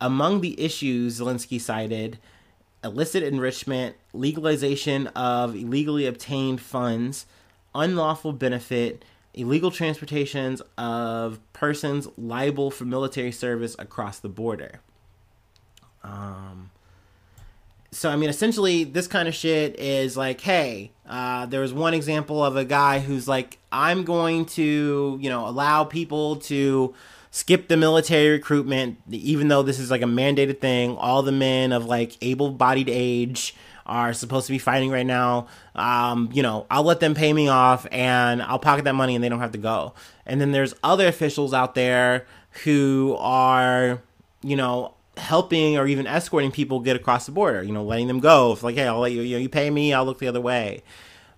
Among 0.00 0.40
the 0.40 0.60
issues 0.60 1.20
Zelensky 1.20 1.60
cited 1.60 2.18
illicit 2.82 3.22
enrichment, 3.22 3.96
legalization 4.12 5.06
of 5.08 5.56
illegally 5.56 6.06
obtained 6.06 6.60
funds, 6.60 7.24
unlawful 7.74 8.32
benefit, 8.32 9.04
illegal 9.34 9.70
transportations 9.70 10.62
of 10.78 11.40
persons 11.52 12.08
liable 12.16 12.70
for 12.70 12.84
military 12.84 13.32
service 13.32 13.74
across 13.78 14.18
the 14.20 14.28
border. 14.28 14.80
Um, 16.02 16.70
so 17.90 18.10
I 18.10 18.16
mean, 18.16 18.28
essentially, 18.28 18.84
this 18.84 19.06
kind 19.06 19.28
of 19.28 19.34
shit 19.34 19.78
is 19.78 20.16
like, 20.16 20.40
hey, 20.40 20.92
uh, 21.08 21.46
there 21.46 21.60
was 21.60 21.72
one 21.72 21.94
example 21.94 22.44
of 22.44 22.56
a 22.56 22.64
guy 22.64 22.98
who's 22.98 23.28
like, 23.28 23.58
I'm 23.70 24.04
going 24.04 24.46
to, 24.46 25.18
you 25.20 25.30
know, 25.30 25.46
allow 25.46 25.84
people 25.84 26.36
to 26.36 26.94
skip 27.30 27.68
the 27.68 27.76
military 27.76 28.30
recruitment, 28.30 28.98
even 29.10 29.48
though 29.48 29.62
this 29.62 29.78
is 29.78 29.90
like 29.90 30.02
a 30.02 30.06
mandated 30.06 30.60
thing. 30.60 30.96
All 30.96 31.22
the 31.22 31.32
men 31.32 31.72
of 31.72 31.86
like 31.86 32.16
able-bodied 32.20 32.88
age 32.88 33.54
are 33.86 34.12
supposed 34.12 34.46
to 34.46 34.52
be 34.52 34.58
fighting 34.58 34.90
right 34.90 35.06
now. 35.06 35.46
Um, 35.74 36.30
you 36.32 36.42
know, 36.42 36.66
I'll 36.70 36.84
let 36.84 37.00
them 37.00 37.14
pay 37.14 37.32
me 37.32 37.48
off 37.48 37.86
and 37.90 38.42
I'll 38.42 38.58
pocket 38.58 38.84
that 38.84 38.94
money 38.94 39.14
and 39.14 39.22
they 39.22 39.28
don't 39.28 39.40
have 39.40 39.52
to 39.52 39.58
go. 39.58 39.94
And 40.26 40.40
then 40.40 40.52
there's 40.52 40.74
other 40.82 41.06
officials 41.06 41.52
out 41.52 41.74
there 41.74 42.26
who 42.64 43.16
are, 43.18 44.00
you 44.42 44.56
know, 44.56 44.94
helping 45.16 45.76
or 45.76 45.86
even 45.86 46.06
escorting 46.06 46.50
people 46.50 46.80
get 46.80 46.96
across 46.96 47.26
the 47.26 47.32
border, 47.32 47.62
you 47.62 47.72
know, 47.72 47.84
letting 47.84 48.08
them 48.08 48.20
go. 48.20 48.52
If 48.52 48.62
like, 48.62 48.74
hey, 48.74 48.86
I'll 48.86 49.00
let 49.00 49.12
you, 49.12 49.22
you 49.22 49.36
know, 49.36 49.42
you 49.42 49.48
pay 49.48 49.70
me, 49.70 49.92
I'll 49.92 50.04
look 50.04 50.18
the 50.18 50.28
other 50.28 50.40
way. 50.40 50.82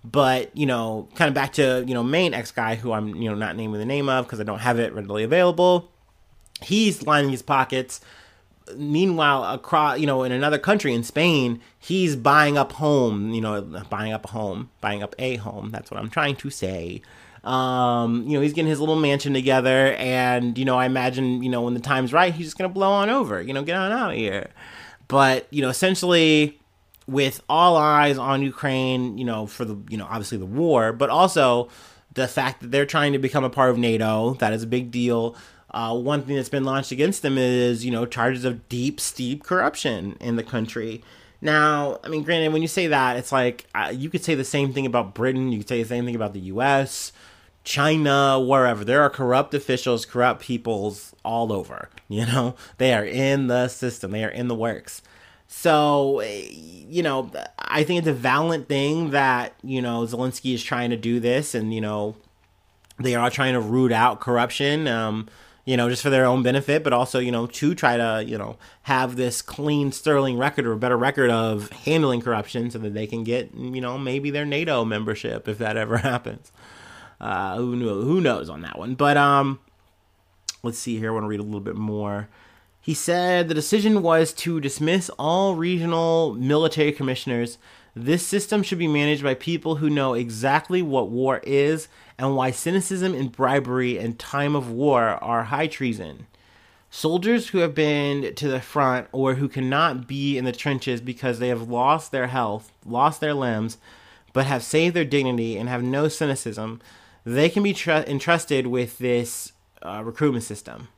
But, 0.03 0.55
you 0.55 0.65
know, 0.65 1.09
kind 1.15 1.27
of 1.27 1.35
back 1.35 1.53
to, 1.53 1.83
you 1.85 1.93
know, 1.93 2.03
main 2.03 2.33
ex 2.33 2.51
guy 2.51 2.75
who 2.75 2.93
I'm, 2.93 3.15
you 3.15 3.29
know, 3.29 3.35
not 3.35 3.57
naming 3.57 3.79
the 3.79 3.85
name 3.85 4.07
of 4.07 4.25
because 4.25 4.39
I 4.39 4.43
don't 4.43 4.59
have 4.59 4.79
it 4.79 4.93
readily 4.93 5.23
available. 5.23 5.91
He's 6.61 7.03
lining 7.03 7.29
his 7.29 7.41
pockets 7.41 7.99
meanwhile 8.75 9.43
across 9.45 9.99
you 9.99 10.05
know 10.05 10.23
in 10.23 10.31
another 10.31 10.57
country 10.57 10.93
in 10.93 11.03
spain 11.03 11.61
he's 11.79 12.15
buying 12.15 12.57
up 12.57 12.73
home 12.73 13.31
you 13.31 13.41
know 13.41 13.61
buying 13.89 14.11
up 14.11 14.25
a 14.25 14.27
home 14.29 14.69
buying 14.81 15.01
up 15.01 15.15
a 15.19 15.35
home 15.37 15.69
that's 15.71 15.89
what 15.91 15.99
i'm 15.99 16.09
trying 16.09 16.35
to 16.35 16.49
say. 16.49 17.01
Um, 17.43 18.23
you 18.27 18.33
know 18.33 18.41
he's 18.41 18.51
getting 18.51 18.69
his 18.69 18.81
little 18.81 18.97
mansion 18.97 19.33
together 19.33 19.93
and 19.93 20.57
you 20.57 20.65
know 20.65 20.77
i 20.77 20.85
imagine 20.85 21.41
you 21.41 21.49
know 21.49 21.61
when 21.61 21.75
the 21.75 21.79
time's 21.79 22.11
right 22.11 22.33
he's 22.33 22.47
just 22.47 22.57
gonna 22.57 22.67
blow 22.67 22.91
on 22.91 23.09
over 23.09 23.41
you 23.41 23.53
know 23.53 23.63
get 23.63 23.77
on 23.77 23.91
out 23.91 24.11
of 24.11 24.17
here. 24.17 24.49
But 25.07 25.47
you 25.49 25.61
know 25.61 25.69
essentially 25.69 26.59
with 27.07 27.41
all 27.47 27.77
eyes 27.77 28.17
on 28.17 28.41
ukraine 28.41 29.17
you 29.17 29.23
know 29.23 29.47
for 29.47 29.63
the 29.63 29.77
you 29.89 29.97
know 29.97 30.05
obviously 30.09 30.37
the 30.37 30.45
war 30.45 30.91
but 30.91 31.09
also 31.09 31.69
the 32.15 32.27
fact 32.27 32.61
that 32.61 32.71
they're 32.71 32.85
trying 32.85 33.13
to 33.13 33.19
become 33.19 33.45
a 33.45 33.49
part 33.49 33.69
of 33.69 33.77
nato 33.77 34.33
that 34.35 34.51
is 34.51 34.63
a 34.63 34.67
big 34.67 34.91
deal 34.91 35.35
uh, 35.71 35.97
one 35.97 36.23
thing 36.23 36.35
that's 36.35 36.49
been 36.49 36.63
launched 36.63 36.91
against 36.91 37.21
them 37.21 37.37
is, 37.37 37.83
you 37.83 37.91
know, 37.91 38.05
charges 38.05 38.45
of 38.45 38.67
deep, 38.69 38.99
steep 38.99 39.43
corruption 39.43 40.17
in 40.21 40.35
the 40.35 40.43
country. 40.43 41.03
Now, 41.41 41.99
I 42.03 42.07
mean, 42.07 42.23
granted, 42.23 42.53
when 42.53 42.61
you 42.61 42.67
say 42.67 42.87
that, 42.87 43.17
it's 43.17 43.31
like 43.31 43.65
uh, 43.75 43.91
you 43.93 44.09
could 44.09 44.23
say 44.23 44.33
the 44.33 44.43
same 44.43 44.73
thing 44.73 44.85
about 44.85 45.13
Britain. 45.13 45.51
You 45.51 45.59
could 45.59 45.67
say 45.67 45.83
the 45.83 45.89
same 45.89 46.05
thing 46.05 46.15
about 46.15 46.33
the 46.33 46.39
U.S., 46.39 47.11
China, 47.63 48.39
wherever. 48.39 48.85
There 48.85 49.01
are 49.01 49.09
corrupt 49.09 49.53
officials, 49.53 50.05
corrupt 50.05 50.41
peoples 50.41 51.13
all 51.23 51.51
over. 51.51 51.89
You 52.09 52.25
know, 52.25 52.55
they 52.77 52.93
are 52.93 53.03
in 53.03 53.47
the 53.47 53.67
system, 53.67 54.11
they 54.11 54.23
are 54.23 54.29
in 54.29 54.47
the 54.47 54.55
works. 54.55 55.01
So, 55.49 56.21
you 56.21 57.03
know, 57.03 57.29
I 57.59 57.83
think 57.83 57.99
it's 57.99 58.07
a 58.07 58.13
valiant 58.13 58.69
thing 58.69 59.09
that, 59.09 59.55
you 59.61 59.81
know, 59.81 60.03
Zelensky 60.03 60.53
is 60.53 60.63
trying 60.63 60.91
to 60.91 60.95
do 60.95 61.19
this 61.19 61.53
and, 61.53 61.73
you 61.73 61.81
know, 61.81 62.15
they 62.97 63.15
are 63.15 63.29
trying 63.29 63.55
to 63.55 63.59
root 63.59 63.91
out 63.91 64.21
corruption. 64.21 64.87
Um, 64.87 65.27
you 65.67 65.75
know, 65.75 65.89
just 65.89 66.01
for 66.01 66.09
their 66.09 66.25
own 66.25 66.43
benefit, 66.43 66.81
but 66.81 66.93
also, 66.93 67.19
you 67.19 67.29
know, 67.29 67.45
to 67.45 67.75
try 67.75 67.97
to, 67.97 68.23
you 68.25 68.37
know, 68.37 68.55
have 68.83 69.17
this 69.17 69.41
clean, 69.41 69.91
sterling 69.91 70.37
record 70.37 70.65
or 70.65 70.71
a 70.71 70.77
better 70.77 70.95
record 70.95 71.29
of 71.29 71.69
handling 71.71 72.21
corruption 72.21 72.71
so 72.71 72.79
that 72.79 72.93
they 72.93 73.05
can 73.05 73.25
get, 73.25 73.53
you 73.53 73.81
know, 73.81 73.97
maybe 73.97 74.29
their 74.31 74.45
NATO 74.45 74.85
membership 74.85 75.45
if 75.45 75.57
that 75.57 75.75
ever 75.75 75.97
happens. 75.97 76.53
Uh, 77.19 77.57
who 77.57 77.75
knew, 77.75 78.01
who 78.01 78.21
knows 78.21 78.49
on 78.49 78.61
that 78.61 78.79
one? 78.79 78.95
But 78.95 79.17
um, 79.17 79.59
let's 80.63 80.79
see 80.79 80.99
here. 80.99 81.09
I 81.09 81.13
want 81.13 81.25
to 81.25 81.27
read 81.27 81.41
a 81.41 81.43
little 81.43 81.59
bit 81.59 81.75
more. 81.75 82.29
He 82.79 82.93
said 82.93 83.49
the 83.49 83.53
decision 83.53 84.01
was 84.01 84.31
to 84.35 84.61
dismiss 84.61 85.09
all 85.19 85.55
regional 85.55 86.33
military 86.35 86.93
commissioners. 86.93 87.57
This 87.99 88.23
system 88.23 88.61
should 88.61 88.77
be 88.77 88.87
managed 88.87 89.23
by 89.23 89.33
people 89.33 89.77
who 89.77 89.89
know 89.89 90.13
exactly 90.13 90.83
what 90.83 91.09
war 91.09 91.41
is 91.41 91.87
and 92.19 92.35
why 92.35 92.51
cynicism 92.51 93.15
and 93.15 93.31
bribery 93.31 93.97
in 93.97 94.17
time 94.17 94.55
of 94.55 94.69
war 94.69 95.01
are 95.01 95.45
high 95.45 95.65
treason. 95.65 96.27
Soldiers 96.91 97.47
who 97.47 97.57
have 97.57 97.73
been 97.73 98.35
to 98.35 98.49
the 98.49 98.61
front 98.61 99.07
or 99.11 99.33
who 99.33 99.49
cannot 99.49 100.07
be 100.07 100.37
in 100.37 100.45
the 100.45 100.51
trenches 100.51 101.01
because 101.01 101.39
they 101.39 101.47
have 101.47 101.71
lost 101.71 102.11
their 102.11 102.27
health, 102.27 102.71
lost 102.85 103.19
their 103.19 103.33
limbs, 103.33 103.79
but 104.31 104.45
have 104.45 104.61
saved 104.61 104.95
their 104.95 105.03
dignity 105.03 105.57
and 105.57 105.67
have 105.67 105.81
no 105.81 106.07
cynicism, 106.07 106.79
they 107.25 107.49
can 107.49 107.63
be 107.63 107.73
tr- 107.73 107.89
entrusted 108.05 108.67
with 108.67 108.99
this 108.99 109.53
uh, 109.81 110.03
recruitment 110.05 110.43
system. 110.43 110.89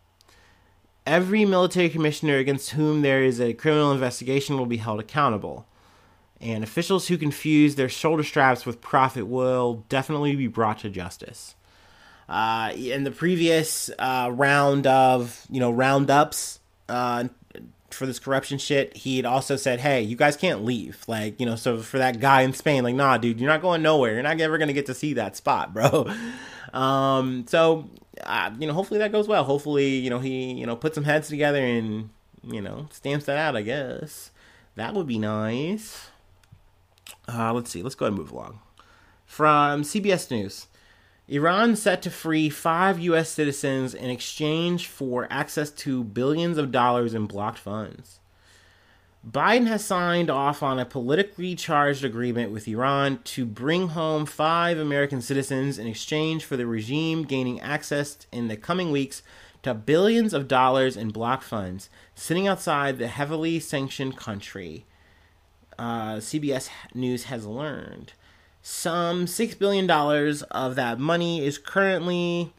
Every 1.07 1.45
military 1.45 1.87
commissioner 1.87 2.35
against 2.35 2.71
whom 2.71 3.03
there 3.03 3.23
is 3.23 3.39
a 3.39 3.53
criminal 3.53 3.93
investigation 3.93 4.57
will 4.57 4.65
be 4.65 4.77
held 4.77 4.99
accountable 4.99 5.65
and 6.41 6.63
officials 6.63 7.07
who 7.07 7.17
confuse 7.17 7.75
their 7.75 7.89
shoulder 7.89 8.23
straps 8.23 8.65
with 8.65 8.81
profit 8.81 9.27
will 9.27 9.85
definitely 9.89 10.35
be 10.35 10.47
brought 10.47 10.79
to 10.79 10.89
justice. 10.89 11.55
Uh, 12.27 12.71
in 12.75 13.03
the 13.03 13.11
previous 13.11 13.89
uh, 13.97 14.29
round 14.31 14.85
of 14.85 15.45
you 15.49 15.59
know 15.59 15.71
roundups 15.71 16.59
uh, 16.87 17.25
for 17.89 18.05
this 18.05 18.19
corruption 18.19 18.57
shit, 18.57 18.95
he 18.95 19.17
had 19.17 19.25
also 19.25 19.55
said, 19.55 19.79
"Hey, 19.79 20.01
you 20.01 20.15
guys 20.15 20.37
can't 20.37 20.63
leave." 20.63 21.03
Like 21.07 21.39
you 21.39 21.45
know, 21.45 21.55
so 21.55 21.79
for 21.79 21.97
that 21.97 22.19
guy 22.19 22.41
in 22.41 22.53
Spain, 22.53 22.83
like, 22.83 22.95
nah, 22.95 23.17
dude, 23.17 23.39
you're 23.39 23.49
not 23.49 23.61
going 23.61 23.81
nowhere. 23.81 24.13
You're 24.13 24.23
not 24.23 24.39
ever 24.39 24.57
gonna 24.57 24.73
get 24.73 24.85
to 24.85 24.93
see 24.93 25.13
that 25.13 25.35
spot, 25.35 25.73
bro. 25.73 26.07
um, 26.73 27.45
so 27.47 27.89
uh, 28.23 28.51
you 28.59 28.67
know, 28.67 28.73
hopefully 28.73 28.99
that 28.99 29.11
goes 29.11 29.27
well. 29.27 29.43
Hopefully, 29.43 29.95
you 29.95 30.09
know, 30.09 30.19
he 30.19 30.53
you 30.53 30.65
know 30.65 30.75
put 30.75 30.95
some 30.95 31.03
heads 31.03 31.29
together 31.29 31.63
and 31.65 32.09
you 32.43 32.61
know 32.61 32.87
stamps 32.91 33.25
that 33.25 33.37
out. 33.37 33.55
I 33.55 33.63
guess 33.63 34.31
that 34.75 34.93
would 34.93 35.07
be 35.07 35.17
nice. 35.17 36.09
Uh, 37.27 37.53
let's 37.53 37.69
see. 37.69 37.81
Let's 37.81 37.95
go 37.95 38.05
ahead 38.05 38.13
and 38.13 38.19
move 38.19 38.31
along. 38.31 38.59
From 39.25 39.83
CBS 39.83 40.31
News 40.31 40.67
Iran 41.27 41.75
set 41.75 42.01
to 42.01 42.09
free 42.09 42.49
five 42.49 42.99
U.S. 42.99 43.29
citizens 43.29 43.93
in 43.93 44.09
exchange 44.09 44.87
for 44.87 45.27
access 45.29 45.69
to 45.71 46.03
billions 46.03 46.57
of 46.57 46.71
dollars 46.71 47.13
in 47.13 47.27
blocked 47.27 47.59
funds. 47.59 48.19
Biden 49.27 49.67
has 49.67 49.83
signed 49.83 50.29
off 50.29 50.63
on 50.63 50.79
a 50.79 50.85
politically 50.85 51.53
charged 51.53 52.05
agreement 52.05 52.51
with 52.51 52.67
Iran 52.67 53.19
to 53.25 53.45
bring 53.45 53.89
home 53.89 54.25
five 54.25 54.79
American 54.79 55.21
citizens 55.21 55.77
in 55.77 55.85
exchange 55.87 56.45
for 56.45 56.57
the 56.57 56.65
regime 56.65 57.23
gaining 57.23 57.59
access 57.59 58.25
in 58.31 58.47
the 58.47 58.57
coming 58.57 58.91
weeks 58.91 59.21
to 59.61 59.73
billions 59.73 60.33
of 60.33 60.47
dollars 60.47 60.95
in 60.95 61.09
blocked 61.09 61.43
funds 61.43 61.89
sitting 62.15 62.47
outside 62.47 62.97
the 62.97 63.07
heavily 63.07 63.59
sanctioned 63.59 64.15
country 64.15 64.85
uh, 65.79 66.17
CBS 66.17 66.69
News 66.93 67.25
has 67.25 67.45
learned. 67.45 68.13
Some 68.61 69.25
$6 69.25 69.57
billion 69.57 69.89
of 70.51 70.75
that 70.75 70.99
money 70.99 71.43
is 71.43 71.57
currently 71.57 72.51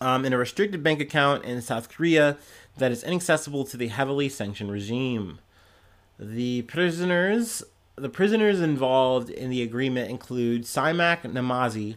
um, 0.00 0.24
in 0.24 0.34
a 0.34 0.38
restricted 0.38 0.82
bank 0.82 1.00
account 1.00 1.44
in 1.44 1.60
South 1.62 1.88
Korea 1.88 2.36
that 2.76 2.92
is 2.92 3.02
inaccessible 3.02 3.64
to 3.64 3.76
the 3.76 3.88
heavily 3.88 4.28
sanctioned 4.28 4.70
regime. 4.70 5.38
The 6.18 6.62
prisoners, 6.62 7.62
the 7.96 8.10
prisoners 8.10 8.60
involved 8.60 9.30
in 9.30 9.48
the 9.50 9.62
agreement 9.62 10.10
include 10.10 10.64
Siamak 10.64 11.22
Namazi, 11.22 11.96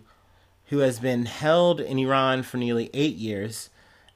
who 0.67 0.79
has 0.79 0.99
been 0.99 1.25
held 1.25 1.81
in 1.81 1.99
Iran 1.99 2.43
for 2.43 2.57
nearly 2.57 2.89
eight 2.93 3.17
years, 3.17 3.69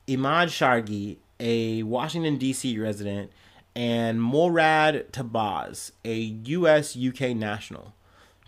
Emad 0.07 0.47
Shargi, 0.47 1.17
a 1.39 1.83
Washington 1.83 2.37
D.C. 2.37 2.79
resident, 2.79 3.31
and 3.75 4.21
Morad 4.21 5.11
Tahbaz, 5.11 5.91
a 6.05 6.15
U.S. 6.15 6.97
UK 6.97 7.35
national. 7.35 7.93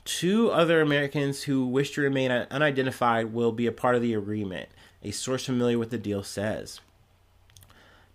Two 0.06 0.50
other 0.52 0.80
Americans 0.80 1.44
who 1.44 1.68
wish 1.68 1.92
to 1.92 2.02
remain 2.02 2.32
unidentified 2.32 3.34
will 3.34 3.52
be 3.52 3.68
a 3.68 3.74
part 3.74 3.96
of 3.96 4.02
the 4.02 4.14
agreement, 4.14 4.70
a 5.04 5.12
source 5.12 5.46
familiar 5.46 5.78
with 5.78 5.90
the 5.90 5.98
deal 5.98 6.24
says. 6.24 6.80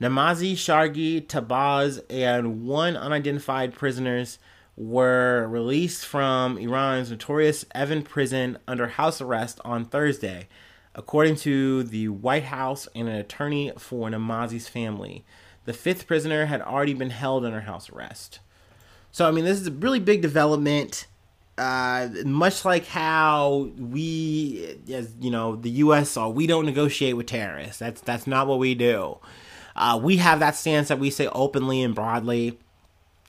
Namazi, 0.01 0.55
Shargi, 0.55 1.25
Tahbaz, 1.25 2.01
and 2.09 2.67
one 2.67 2.97
unidentified 2.97 3.75
prisoners 3.75 4.39
were 4.77 5.47
released 5.49 6.07
from 6.07 6.57
Iran's 6.57 7.11
notorious 7.11 7.65
Evin 7.75 8.03
prison 8.05 8.59
under 8.67 8.89
house 8.89 9.21
arrest 9.21 9.61
on 9.65 9.85
Thursday, 9.85 10.49
according 10.95 11.37
to 11.37 11.83
the 11.85 12.09
White 12.09 12.45
House 12.45 12.89
and 12.95 13.07
an 13.07 13.15
attorney 13.15 13.71
for 13.77 14.09
Namazi's 14.09 14.67
family. 14.67 15.25
The 15.65 15.73
fifth 15.73 16.07
prisoner 16.07 16.47
had 16.47 16.61
already 16.61 16.95
been 16.95 17.11
held 17.11 17.45
under 17.45 17.61
house 17.61 17.91
arrest. 17.91 18.41
So, 19.13 19.29
I 19.29 19.31
mean, 19.31 19.45
this 19.45 19.61
is 19.61 19.67
a 19.67 19.73
really 19.73 20.01
big 20.01 20.23
development. 20.23 21.07
Uh, 21.59 22.09
much 22.25 22.65
like 22.65 22.87
how 22.87 23.71
we, 23.79 24.79
as 24.93 25.13
you 25.21 25.31
know, 25.31 25.55
the 25.55 25.71
U.S. 25.71 26.17
are, 26.17 26.31
we 26.31 26.47
don't 26.47 26.65
negotiate 26.65 27.17
with 27.17 27.27
terrorists. 27.27 27.79
That's 27.79 28.01
that's 28.01 28.27
not 28.27 28.47
what 28.47 28.59
we 28.59 28.75
do. 28.75 29.19
Uh, 29.77 30.01
we 30.03 30.17
have 30.17 30.41
that 30.41 30.57
stance 30.57 30.89
that 30.89 30.99
we 30.99 31.11
say 31.11 31.29
openly 31.29 31.83
and 31.83 31.95
broadly. 31.95 32.59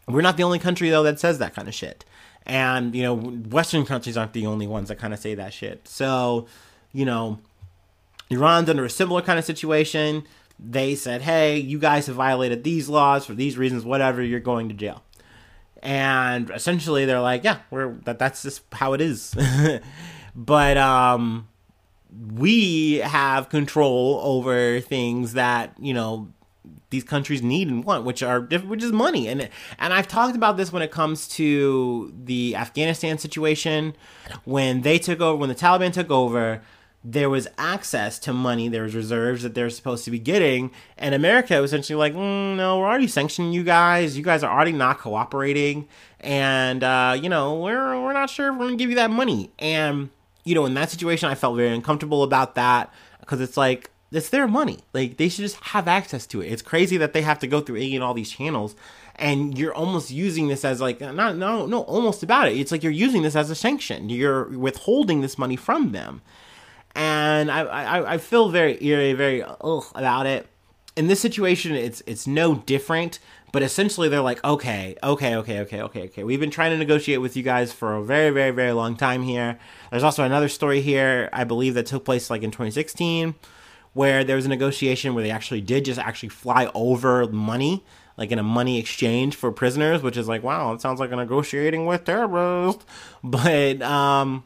We're 0.08 0.22
not 0.22 0.38
the 0.38 0.44
only 0.44 0.60
country 0.60 0.90
though 0.90 1.04
that 1.04 1.20
says 1.20 1.38
that 1.40 1.54
kind 1.54 1.68
of 1.68 1.74
shit. 1.74 2.06
And 2.46 2.96
you 2.96 3.04
know, 3.04 3.16
Western 3.16 3.86
countries 3.86 4.18
aren't 4.18 4.34
the 4.34 4.46
only 4.46 4.68
ones 4.68 4.90
that 4.90 4.98
kind 5.00 5.14
of 5.14 5.20
say 5.20 5.36
that 5.36 5.54
shit. 5.54 5.88
So, 5.88 6.48
you 6.92 7.06
know, 7.06 7.40
Iran's 8.30 8.70
under 8.70 8.86
a 8.86 8.90
similar 8.90 9.22
kind 9.22 9.40
of 9.40 9.46
situation 9.46 10.24
they 10.60 10.96
said, 10.96 11.22
hey, 11.22 11.58
you 11.58 11.80
guys 11.80 12.08
have 12.08 12.16
violated 12.16 12.64
these 12.64 12.90
laws 12.90 13.26
for 13.26 13.34
these 13.34 13.58
reasons, 13.58 13.84
whatever, 13.84 14.22
you're 14.22 14.40
going 14.40 14.70
to 14.70 14.76
jail. 14.76 15.04
And 15.82 16.50
essentially 16.50 17.06
they're 17.06 17.20
like, 17.20 17.44
yeah, 17.44 17.60
we're 17.70 17.94
that 18.06 18.18
that's 18.18 18.42
just 18.44 18.62
how 18.72 18.94
it 18.94 19.02
is. 19.02 19.36
but 20.36 20.78
um 20.78 21.48
we 22.36 22.96
have 22.98 23.50
control 23.50 24.20
over 24.24 24.80
things 24.80 25.34
that, 25.34 25.74
you 25.80 25.94
know, 25.94 26.32
these 26.90 27.04
countries 27.04 27.42
need 27.42 27.68
and 27.68 27.84
want, 27.84 28.06
which 28.06 28.24
are 28.24 28.42
which 28.42 28.84
is 28.84 28.94
money. 28.94 29.28
And 29.28 29.50
and 29.80 29.94
I've 29.94 30.08
talked 30.08 30.36
about 30.36 30.56
this 30.56 30.72
when 30.72 30.82
it 30.82 30.92
comes 30.92 31.28
to 31.30 32.14
the 32.24 32.56
Afghanistan 32.56 33.18
situation 33.18 33.96
when 34.46 34.82
they 34.82 35.00
took 35.00 35.20
over 35.20 35.36
when 35.36 35.50
the 35.50 35.56
Taliban 35.56 35.92
took 35.92 36.10
over 36.12 36.62
there 37.04 37.30
was 37.30 37.48
access 37.58 38.18
to 38.20 38.32
money, 38.32 38.70
there 38.70 38.84
was 38.84 38.96
reserves 38.96 39.44
that 39.44 39.54
they're 39.54 39.70
supposed 39.70 40.06
to 40.06 40.12
be 40.12 40.20
getting, 40.20 40.72
and 40.98 41.14
America 41.14 41.60
was 41.60 41.74
essentially 41.74 41.98
like, 41.98 42.14
mm, 42.14 42.56
no, 42.56 42.80
we're 42.80 42.88
already 42.88 43.08
sanctioning 43.08 43.52
you 43.52 43.64
guys. 43.64 44.18
You 44.18 44.24
guys 44.24 44.42
are 44.42 44.52
already 44.52 44.72
not 44.72 45.00
cooperating, 45.00 45.88
and 46.22 46.84
uh, 46.84 47.18
you 47.22 47.28
know 47.28 47.60
we're 47.60 48.02
we're 48.02 48.14
not 48.14 48.30
sure 48.30 48.52
if 48.52 48.58
we're 48.58 48.66
gonna 48.66 48.78
give 48.78 48.90
you 48.90 48.96
that 48.96 49.12
money. 49.12 49.52
And 49.60 50.12
you 50.46 50.56
know, 50.56 50.66
in 50.66 50.76
that 50.76 50.92
situation, 50.92 51.30
I 51.30 51.36
felt 51.36 51.58
very 51.58 51.74
uncomfortable 51.74 52.24
about 52.24 52.56
that 52.56 52.94
because 53.20 53.42
it's 53.42 53.58
like 53.58 53.92
it's 54.14 54.30
their 54.30 54.48
money. 54.48 54.80
Like 54.94 55.18
they 55.18 55.28
should 55.28 55.44
just 55.44 55.58
have 55.58 55.90
access 55.90 56.26
to 56.28 56.42
it. 56.42 56.54
It's 56.54 56.62
crazy 56.62 56.96
that 56.98 57.12
they 57.12 57.22
have 57.24 57.40
to 57.40 57.48
go 57.48 57.60
through 57.60 57.82
and 57.82 58.02
all 58.02 58.14
these 58.14 58.32
channels, 58.32 58.78
and 59.18 59.58
you're 59.58 59.74
almost 59.74 60.10
using 60.10 60.48
this 60.48 60.64
as 60.64 60.80
like 60.80 61.02
not 61.02 61.36
no 61.36 61.66
no 61.66 61.82
almost 61.82 62.24
about 62.24 62.48
it. 62.48 62.58
It's 62.58 62.72
like 62.72 62.82
you're 62.82 62.94
using 62.94 63.24
this 63.24 63.36
as 63.36 63.50
a 63.50 63.56
sanction. 63.56 64.10
You're 64.10 64.46
withholding 64.58 65.20
this 65.20 65.38
money 65.38 65.58
from 65.58 65.92
them 65.92 66.22
and 66.96 67.50
I, 67.50 67.62
I, 67.62 68.14
I 68.14 68.18
feel 68.18 68.50
very 68.50 68.84
eerie, 68.84 69.14
very 69.14 69.44
ugh 69.44 69.86
about 69.96 70.26
it. 70.26 70.48
In 70.96 71.08
this 71.08 71.20
situation, 71.20 71.74
it's 71.76 72.04
it's 72.06 72.28
no 72.28 72.56
different, 72.56 73.20
but 73.52 73.64
essentially 73.64 74.10
they're 74.10 74.22
like, 74.22 74.44
okay, 74.44 74.96
okay, 75.02 75.36
okay, 75.36 75.60
okay, 75.62 75.82
okay, 75.82 76.04
okay. 76.04 76.24
We've 76.24 76.40
been 76.40 76.52
trying 76.52 76.72
to 76.72 76.78
negotiate 76.78 77.20
with 77.20 77.36
you 77.36 77.42
guys 77.44 77.74
for 77.74 77.96
a 77.96 78.04
very, 78.04 78.30
very, 78.30 78.52
very 78.52 78.74
long 78.74 78.96
time 78.96 79.24
here. 79.24 79.58
There's 79.90 80.04
also 80.04 80.24
another 80.24 80.50
story 80.50 80.82
here, 80.82 81.30
I 81.34 81.44
believe, 81.46 81.74
that 81.74 81.88
took 81.88 82.06
place 82.06 82.30
like 82.30 82.44
in 82.44 82.52
2016, 82.52 83.34
where 83.94 84.24
there 84.24 84.36
was 84.36 84.46
a 84.46 84.50
negotiation 84.50 85.16
where 85.16 85.24
they 85.24 85.32
actually 85.32 85.62
did 85.62 85.86
just 85.86 86.00
actually 86.00 86.30
fly 86.30 86.70
over 86.76 87.28
money, 87.28 87.84
like 88.18 88.32
in 88.32 88.38
a 88.38 88.44
money 88.44 88.80
exchange 88.80 89.36
for 89.36 89.52
prisoners, 89.52 90.04
which 90.04 90.18
is 90.18 90.28
like, 90.28 90.44
wow, 90.44 90.74
it 90.74 90.82
sounds 90.82 91.00
like 91.00 91.12
a 91.12 91.16
negotiating 91.16 91.86
with 91.88 92.06
terrorists. 92.06 92.86
But 93.24 93.82
um, 93.82 94.44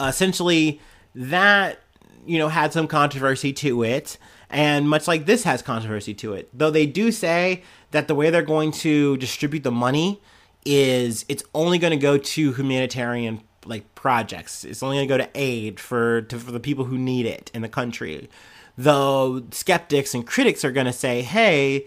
essentially 0.00 0.80
that 1.14 1.80
you 2.26 2.38
know 2.38 2.48
had 2.48 2.72
some 2.72 2.86
controversy 2.86 3.52
to 3.54 3.82
it, 3.82 4.18
and 4.48 4.88
much 4.88 5.08
like 5.08 5.26
this 5.26 5.44
has 5.44 5.62
controversy 5.62 6.14
to 6.14 6.34
it. 6.34 6.48
Though 6.56 6.70
they 6.70 6.86
do 6.86 7.12
say 7.12 7.62
that 7.90 8.08
the 8.08 8.14
way 8.14 8.30
they're 8.30 8.42
going 8.42 8.72
to 8.72 9.16
distribute 9.16 9.62
the 9.62 9.70
money 9.70 10.20
is 10.64 11.24
it's 11.28 11.42
only 11.54 11.78
going 11.78 11.92
to 11.92 11.96
go 11.96 12.18
to 12.18 12.52
humanitarian 12.52 13.40
like 13.64 13.94
projects. 13.94 14.64
It's 14.64 14.82
only 14.82 14.96
going 14.96 15.08
to 15.08 15.14
go 15.14 15.18
to 15.18 15.30
aid 15.34 15.80
for 15.80 16.22
to, 16.22 16.38
for 16.38 16.52
the 16.52 16.60
people 16.60 16.84
who 16.84 16.98
need 16.98 17.26
it 17.26 17.50
in 17.54 17.62
the 17.62 17.68
country. 17.68 18.28
Though 18.76 19.42
skeptics 19.50 20.14
and 20.14 20.26
critics 20.26 20.64
are 20.64 20.72
going 20.72 20.86
to 20.86 20.92
say, 20.92 21.22
"Hey, 21.22 21.86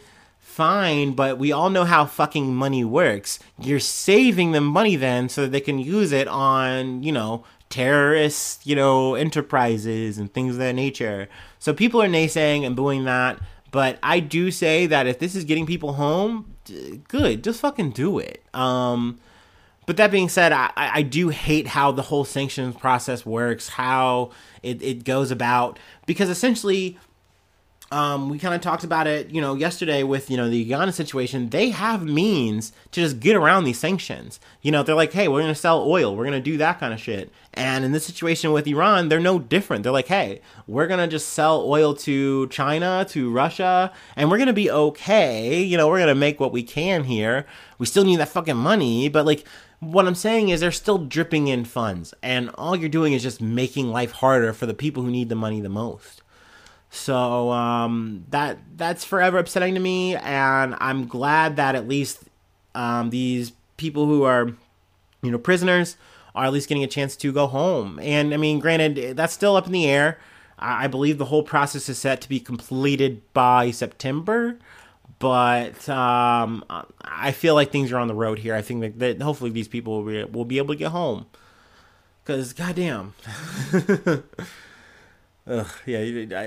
fine, 0.53 1.13
but 1.13 1.39
we 1.39 1.51
all 1.51 1.71
know 1.71 1.83
how 1.83 2.05
fucking 2.05 2.53
money 2.53 2.83
works. 2.83 3.39
You're 3.57 3.79
saving 3.79 4.51
them 4.51 4.65
money 4.65 4.95
then 4.95 5.27
so 5.27 5.41
that 5.41 5.51
they 5.51 5.59
can 5.59 5.79
use 5.79 6.11
it 6.11 6.27
on, 6.27 7.01
you 7.01 7.11
know, 7.11 7.43
terrorist, 7.69 8.65
you 8.65 8.75
know, 8.75 9.15
enterprises 9.15 10.17
and 10.17 10.33
things 10.33 10.53
of 10.53 10.59
that 10.59 10.73
nature. 10.73 11.27
So 11.59 11.73
people 11.73 12.01
are 12.01 12.07
naysaying 12.07 12.65
and 12.65 12.75
booing 12.75 13.05
that. 13.05 13.39
But 13.71 13.97
I 14.03 14.19
do 14.19 14.51
say 14.51 14.85
that 14.85 15.07
if 15.07 15.17
this 15.17 15.35
is 15.35 15.45
getting 15.45 15.65
people 15.65 15.93
home, 15.93 16.53
good, 17.07 17.43
just 17.43 17.59
fucking 17.59 17.91
do 17.91 18.19
it. 18.19 18.43
Um, 18.53 19.19
but 19.85 19.97
that 19.97 20.11
being 20.11 20.29
said, 20.29 20.51
I, 20.51 20.71
I 20.75 21.01
do 21.01 21.29
hate 21.29 21.67
how 21.67 21.91
the 21.91 22.03
whole 22.03 22.23
sanctions 22.23 22.75
process 22.75 23.25
works, 23.25 23.69
how 23.69 24.31
it, 24.61 24.81
it 24.81 25.03
goes 25.03 25.31
about, 25.31 25.79
because 26.05 26.29
essentially 26.29 26.99
um, 27.93 28.27
we 28.29 28.39
kind 28.39 28.55
of 28.55 28.61
talked 28.61 28.83
about 28.83 29.05
it, 29.05 29.29
you 29.29 29.39
know, 29.39 29.53
yesterday 29.53 30.01
with 30.01 30.31
you 30.31 30.35
know 30.35 30.49
the 30.49 30.57
Uganda 30.57 30.91
situation. 30.91 31.49
They 31.49 31.69
have 31.69 32.03
means 32.03 32.73
to 32.91 33.01
just 33.01 33.19
get 33.19 33.35
around 33.35 33.65
these 33.65 33.77
sanctions. 33.77 34.39
You 34.63 34.71
know, 34.71 34.81
they're 34.81 34.95
like, 34.95 35.13
hey, 35.13 35.27
we're 35.27 35.41
gonna 35.41 35.53
sell 35.53 35.87
oil, 35.87 36.15
we're 36.15 36.25
gonna 36.25 36.39
do 36.39 36.57
that 36.57 36.79
kind 36.79 36.91
of 36.91 36.99
shit. 36.99 37.31
And 37.53 37.85
in 37.85 37.91
this 37.91 38.03
situation 38.03 38.51
with 38.51 38.65
Iran, 38.65 39.09
they're 39.09 39.19
no 39.19 39.37
different. 39.37 39.83
They're 39.83 39.91
like, 39.91 40.07
hey, 40.07 40.41
we're 40.65 40.87
gonna 40.87 41.07
just 41.07 41.29
sell 41.29 41.61
oil 41.69 41.93
to 41.97 42.47
China, 42.47 43.05
to 43.09 43.31
Russia, 43.31 43.93
and 44.15 44.31
we're 44.31 44.39
gonna 44.39 44.53
be 44.53 44.71
okay. 44.71 45.61
You 45.61 45.77
know, 45.77 45.87
we're 45.87 45.99
gonna 45.99 46.15
make 46.15 46.39
what 46.39 46.51
we 46.51 46.63
can 46.63 47.03
here. 47.03 47.45
We 47.77 47.85
still 47.85 48.05
need 48.05 48.19
that 48.19 48.29
fucking 48.29 48.57
money, 48.57 49.07
but 49.07 49.27
like 49.27 49.45
what 49.81 50.07
I'm 50.07 50.15
saying 50.15 50.49
is 50.49 50.61
they're 50.61 50.71
still 50.71 50.97
dripping 50.97 51.47
in 51.47 51.63
funds, 51.63 52.15
and 52.23 52.49
all 52.55 52.75
you're 52.75 52.89
doing 52.89 53.13
is 53.13 53.21
just 53.21 53.39
making 53.39 53.91
life 53.91 54.13
harder 54.13 54.51
for 54.51 54.65
the 54.65 54.73
people 54.73 55.03
who 55.03 55.11
need 55.11 55.29
the 55.29 55.35
money 55.35 55.61
the 55.61 55.69
most. 55.69 56.22
So 56.93 57.51
um, 57.51 58.23
that 58.29 58.59
that's 58.77 59.03
forever 59.03 59.39
upsetting 59.39 59.73
to 59.73 59.79
me, 59.79 60.15
and 60.15 60.75
I'm 60.79 61.07
glad 61.07 61.55
that 61.55 61.73
at 61.73 61.87
least 61.87 62.19
um, 62.75 63.09
these 63.09 63.51
people 63.77 64.05
who 64.05 64.21
are, 64.23 64.51
you 65.23 65.31
know, 65.31 65.39
prisoners 65.39 65.97
are 66.35 66.45
at 66.45 66.53
least 66.53 66.69
getting 66.69 66.83
a 66.83 66.87
chance 66.87 67.15
to 67.17 67.33
go 67.33 67.47
home. 67.47 67.97
And 67.97 68.31
I 68.31 68.37
mean, 68.37 68.59
granted, 68.59 69.17
that's 69.17 69.33
still 69.33 69.55
up 69.55 69.65
in 69.65 69.71
the 69.71 69.89
air. 69.89 70.19
I, 70.59 70.83
I 70.83 70.87
believe 70.87 71.17
the 71.17 71.25
whole 71.25 71.41
process 71.41 71.89
is 71.89 71.97
set 71.97 72.21
to 72.21 72.29
be 72.29 72.39
completed 72.39 73.23
by 73.33 73.71
September, 73.71 74.59
but 75.17 75.89
um, 75.89 76.63
I 77.01 77.31
feel 77.31 77.55
like 77.55 77.71
things 77.71 77.91
are 77.91 77.97
on 77.97 78.07
the 78.07 78.13
road 78.13 78.37
here. 78.37 78.53
I 78.53 78.61
think 78.61 78.81
that, 78.81 78.99
that 78.99 79.21
hopefully 79.23 79.49
these 79.49 79.67
people 79.67 80.03
will 80.03 80.11
be, 80.11 80.23
will 80.25 80.45
be 80.45 80.59
able 80.59 80.75
to 80.75 80.79
get 80.79 80.91
home. 80.91 81.25
Cause 82.23 82.53
goddamn. 82.53 83.15
Ugh, 85.45 85.67
yeah, 85.85 85.99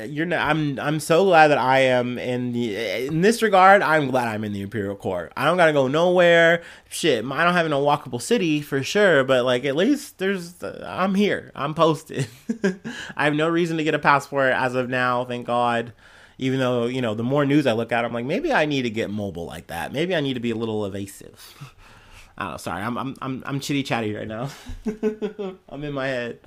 you're 0.04 0.24
not. 0.24 0.48
I'm. 0.48 0.80
I'm 0.80 1.00
so 1.00 1.24
glad 1.26 1.48
that 1.48 1.58
I 1.58 1.80
am 1.80 2.18
in 2.18 2.52
the. 2.52 3.06
In 3.06 3.20
this 3.20 3.42
regard, 3.42 3.82
I'm 3.82 4.10
glad 4.10 4.26
I'm 4.26 4.42
in 4.42 4.54
the 4.54 4.62
Imperial 4.62 4.96
Court. 4.96 5.34
I 5.36 5.44
don't 5.44 5.58
gotta 5.58 5.74
go 5.74 5.86
nowhere. 5.86 6.62
Shit, 6.88 7.22
I 7.22 7.44
don't 7.44 7.52
have 7.52 7.66
an 7.66 7.72
unwalkable 7.72 8.22
city 8.22 8.62
for 8.62 8.82
sure, 8.82 9.22
but 9.22 9.44
like 9.44 9.66
at 9.66 9.76
least 9.76 10.16
there's. 10.16 10.62
Uh, 10.62 10.82
I'm 10.88 11.14
here. 11.14 11.52
I'm 11.54 11.74
posted. 11.74 12.26
I 13.16 13.24
have 13.24 13.34
no 13.34 13.50
reason 13.50 13.76
to 13.76 13.84
get 13.84 13.94
a 13.94 13.98
passport 13.98 14.54
as 14.54 14.74
of 14.74 14.88
now. 14.88 15.26
Thank 15.26 15.46
God. 15.46 15.92
Even 16.38 16.58
though 16.58 16.86
you 16.86 17.02
know, 17.02 17.14
the 17.14 17.22
more 17.22 17.44
news 17.44 17.66
I 17.66 17.72
look 17.72 17.92
at, 17.92 18.02
I'm 18.02 18.14
like, 18.14 18.24
maybe 18.24 18.50
I 18.50 18.64
need 18.64 18.82
to 18.82 18.90
get 18.90 19.10
mobile 19.10 19.44
like 19.44 19.66
that. 19.66 19.92
Maybe 19.92 20.16
I 20.16 20.20
need 20.20 20.34
to 20.34 20.40
be 20.40 20.52
a 20.52 20.56
little 20.56 20.86
evasive. 20.86 21.54
I 22.38 22.44
don't 22.44 22.52
know. 22.52 22.56
Sorry, 22.56 22.82
I'm 22.82 22.96
I'm 22.96 23.14
I'm, 23.20 23.42
I'm 23.44 23.60
chitty 23.60 23.82
chatty 23.82 24.14
right 24.14 24.26
now. 24.26 24.48
I'm 25.68 25.84
in 25.84 25.92
my 25.92 26.06
head. 26.06 26.38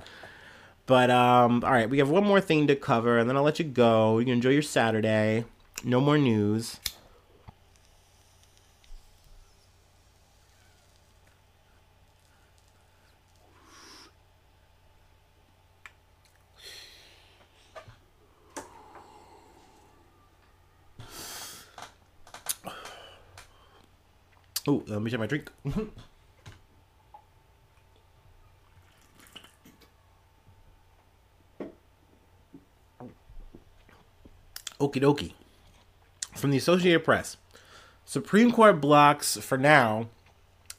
But 0.90 1.08
um, 1.08 1.62
all 1.62 1.70
right, 1.70 1.88
we 1.88 1.98
have 1.98 2.10
one 2.10 2.24
more 2.24 2.40
thing 2.40 2.66
to 2.66 2.74
cover, 2.74 3.16
and 3.16 3.30
then 3.30 3.36
I'll 3.36 3.44
let 3.44 3.60
you 3.60 3.64
go. 3.64 4.18
You 4.18 4.24
can 4.24 4.34
enjoy 4.34 4.50
your 4.50 4.60
Saturday. 4.60 5.44
No 5.84 6.00
more 6.00 6.18
news. 6.18 6.80
Oh, 24.66 24.82
let 24.88 25.00
me 25.00 25.08
check 25.08 25.20
my 25.20 25.26
drink. 25.26 25.52
Okie 34.80 35.02
dokie. 35.02 35.32
From 36.34 36.50
the 36.50 36.56
Associated 36.56 37.04
Press 37.04 37.36
Supreme 38.04 38.50
Court 38.50 38.80
blocks, 38.80 39.36
for 39.36 39.58
now, 39.58 40.08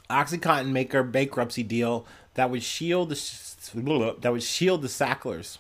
Oxycontin 0.10 0.72
maker 0.72 1.04
bankruptcy 1.04 1.64
deal 1.64 2.06
that 2.34 2.50
would 2.50 2.64
shield 2.64 3.10
the, 3.10 4.16
that 4.22 4.32
would 4.32 4.44
shield 4.44 4.82
the 4.82 4.88
Sacklers. 4.88 5.60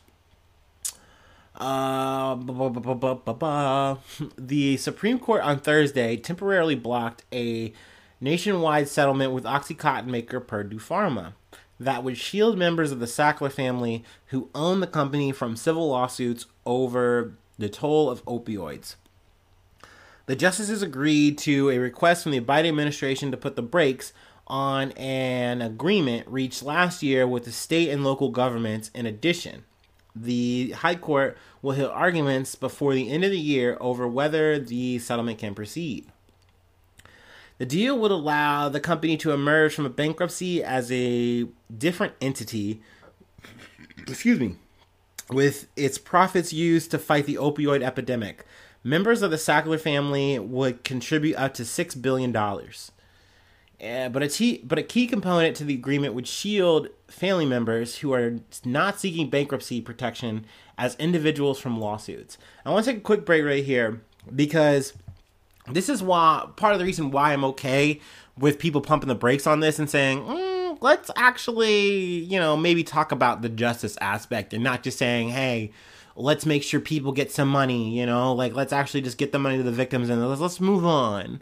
Uh, 1.55 2.35
the 4.37 4.77
Supreme 4.77 5.19
Court 5.19 5.41
on 5.41 5.59
Thursday 5.59 6.17
temporarily 6.17 6.75
blocked 6.75 7.23
a 7.31 7.71
nationwide 8.19 8.87
settlement 8.87 9.33
with 9.33 9.43
Oxycontin 9.43 10.07
maker 10.07 10.39
Purdue 10.39 10.79
Pharma 10.79 11.33
that 11.79 12.03
would 12.03 12.17
shield 12.17 12.57
members 12.57 12.91
of 12.91 12.99
the 12.99 13.05
Sackler 13.05 13.51
family 13.51 14.03
who 14.27 14.49
own 14.53 14.79
the 14.79 14.87
company 14.87 15.31
from 15.31 15.55
civil 15.55 15.89
lawsuits 15.89 16.45
over 16.65 17.33
the 17.61 17.69
toll 17.69 18.09
of 18.09 18.25
opioids. 18.25 18.95
The 20.25 20.35
justices 20.35 20.81
agreed 20.81 21.37
to 21.39 21.69
a 21.69 21.77
request 21.77 22.23
from 22.23 22.31
the 22.31 22.41
Biden 22.41 22.69
administration 22.69 23.31
to 23.31 23.37
put 23.37 23.55
the 23.55 23.61
brakes 23.61 24.13
on 24.47 24.91
an 24.93 25.61
agreement 25.61 26.27
reached 26.27 26.63
last 26.63 27.01
year 27.01 27.27
with 27.27 27.45
the 27.45 27.51
state 27.51 27.89
and 27.89 28.03
local 28.03 28.29
governments. 28.29 28.91
In 28.93 29.05
addition, 29.05 29.63
the 30.15 30.71
High 30.71 30.95
Court 30.95 31.37
will 31.61 31.73
hear 31.73 31.87
arguments 31.87 32.55
before 32.55 32.93
the 32.93 33.09
end 33.09 33.23
of 33.23 33.31
the 33.31 33.39
year 33.39 33.77
over 33.79 34.07
whether 34.07 34.59
the 34.59 34.99
settlement 34.99 35.39
can 35.39 35.55
proceed. 35.55 36.07
The 37.57 37.65
deal 37.65 37.97
would 37.99 38.11
allow 38.11 38.69
the 38.69 38.79
company 38.79 39.17
to 39.17 39.31
emerge 39.31 39.75
from 39.75 39.85
a 39.85 39.89
bankruptcy 39.89 40.63
as 40.63 40.91
a 40.91 41.47
different 41.77 42.13
entity. 42.19 42.81
Excuse 44.07 44.39
me 44.39 44.57
with 45.31 45.67
its 45.75 45.97
profits 45.97 46.53
used 46.53 46.91
to 46.91 46.99
fight 46.99 47.25
the 47.25 47.35
opioid 47.35 47.81
epidemic. 47.81 48.45
Members 48.83 49.21
of 49.21 49.31
the 49.31 49.37
Sackler 49.37 49.79
family 49.79 50.39
would 50.39 50.83
contribute 50.83 51.35
up 51.35 51.53
to 51.55 51.65
six 51.65 51.95
billion 51.95 52.31
dollars. 52.31 52.91
Uh, 53.83 54.09
but 54.09 54.39
but 54.63 54.77
a 54.77 54.83
key 54.83 55.07
component 55.07 55.55
to 55.55 55.63
the 55.63 55.73
agreement 55.73 56.13
would 56.13 56.27
shield 56.27 56.87
family 57.07 57.45
members 57.45 57.97
who 57.97 58.13
are 58.13 58.37
not 58.63 58.99
seeking 58.99 59.29
bankruptcy 59.29 59.81
protection 59.81 60.45
as 60.77 60.95
individuals 60.97 61.59
from 61.59 61.79
lawsuits. 61.79 62.37
I 62.63 62.69
want 62.69 62.85
to 62.85 62.91
take 62.91 62.99
a 62.99 63.03
quick 63.03 63.25
break 63.25 63.43
right 63.43 63.63
here 63.63 64.01
because 64.35 64.93
this 65.67 65.89
is 65.89 66.03
why 66.03 66.47
part 66.57 66.73
of 66.73 66.79
the 66.79 66.85
reason 66.85 67.09
why 67.09 67.33
I'm 67.33 67.43
okay 67.45 67.99
with 68.37 68.59
people 68.59 68.81
pumping 68.81 69.09
the 69.09 69.15
brakes 69.15 69.47
on 69.47 69.61
this 69.61 69.79
and 69.79 69.89
saying. 69.89 70.21
Mm, 70.21 70.50
let's 70.81 71.11
actually, 71.15 72.19
you 72.19 72.39
know, 72.39 72.57
maybe 72.57 72.83
talk 72.83 73.11
about 73.11 73.41
the 73.41 73.49
justice 73.49 73.97
aspect 74.01 74.53
and 74.53 74.63
not 74.63 74.83
just 74.83 74.97
saying, 74.97 75.29
hey, 75.29 75.71
let's 76.15 76.45
make 76.45 76.63
sure 76.63 76.79
people 76.79 77.11
get 77.11 77.31
some 77.31 77.47
money, 77.47 77.97
you 77.97 78.05
know, 78.05 78.33
like 78.33 78.53
let's 78.53 78.73
actually 78.73 79.01
just 79.01 79.17
get 79.17 79.31
the 79.31 79.39
money 79.39 79.57
to 79.57 79.63
the 79.63 79.71
victims 79.71 80.09
and 80.09 80.27
let's, 80.27 80.41
let's 80.41 80.59
move 80.59 80.85
on. 80.85 81.41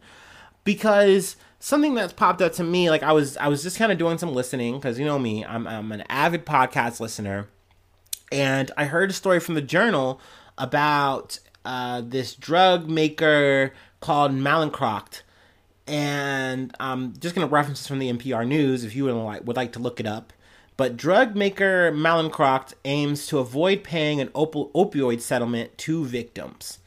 Because 0.65 1.37
something 1.59 1.95
that's 1.95 2.13
popped 2.13 2.41
up 2.41 2.53
to 2.53 2.63
me, 2.63 2.89
like 2.89 3.01
I 3.01 3.13
was 3.13 3.37
I 3.37 3.47
was 3.47 3.63
just 3.63 3.77
kind 3.77 3.91
of 3.91 3.97
doing 3.97 4.17
some 4.17 4.33
listening 4.33 4.75
because 4.75 4.99
you 4.99 5.05
know 5.05 5.17
me, 5.17 5.43
I'm 5.45 5.65
I'm 5.67 5.91
an 5.91 6.03
avid 6.09 6.45
podcast 6.45 6.99
listener, 6.99 7.47
and 8.31 8.69
I 8.77 8.85
heard 8.85 9.09
a 9.09 9.13
story 9.13 9.39
from 9.39 9.55
the 9.55 9.61
Journal 9.61 10.19
about 10.57 11.39
uh, 11.65 12.01
this 12.05 12.35
drug 12.35 12.89
maker 12.89 13.73
called 14.01 14.31
Mallinckrodt 14.31 15.21
and 15.89 16.73
I'm 16.79 17.17
just 17.19 17.35
going 17.35 17.47
to 17.47 17.51
reference 17.51 17.79
this 17.79 17.87
from 17.87 17.99
the 17.99 18.11
NPR 18.11 18.47
News 18.47 18.83
if 18.83 18.95
you 18.95 19.05
would 19.05 19.13
like, 19.15 19.45
would 19.45 19.55
like 19.57 19.73
to 19.73 19.79
look 19.79 19.99
it 19.99 20.05
up. 20.05 20.31
But 20.77 20.95
drug 20.95 21.35
maker 21.35 21.91
Mallinckrodt 21.91 22.73
aims 22.85 23.27
to 23.27 23.39
avoid 23.39 23.83
paying 23.83 24.21
an 24.21 24.29
op- 24.33 24.73
opioid 24.73 25.19
settlement 25.19 25.77
to 25.79 26.05
victims. 26.05 26.79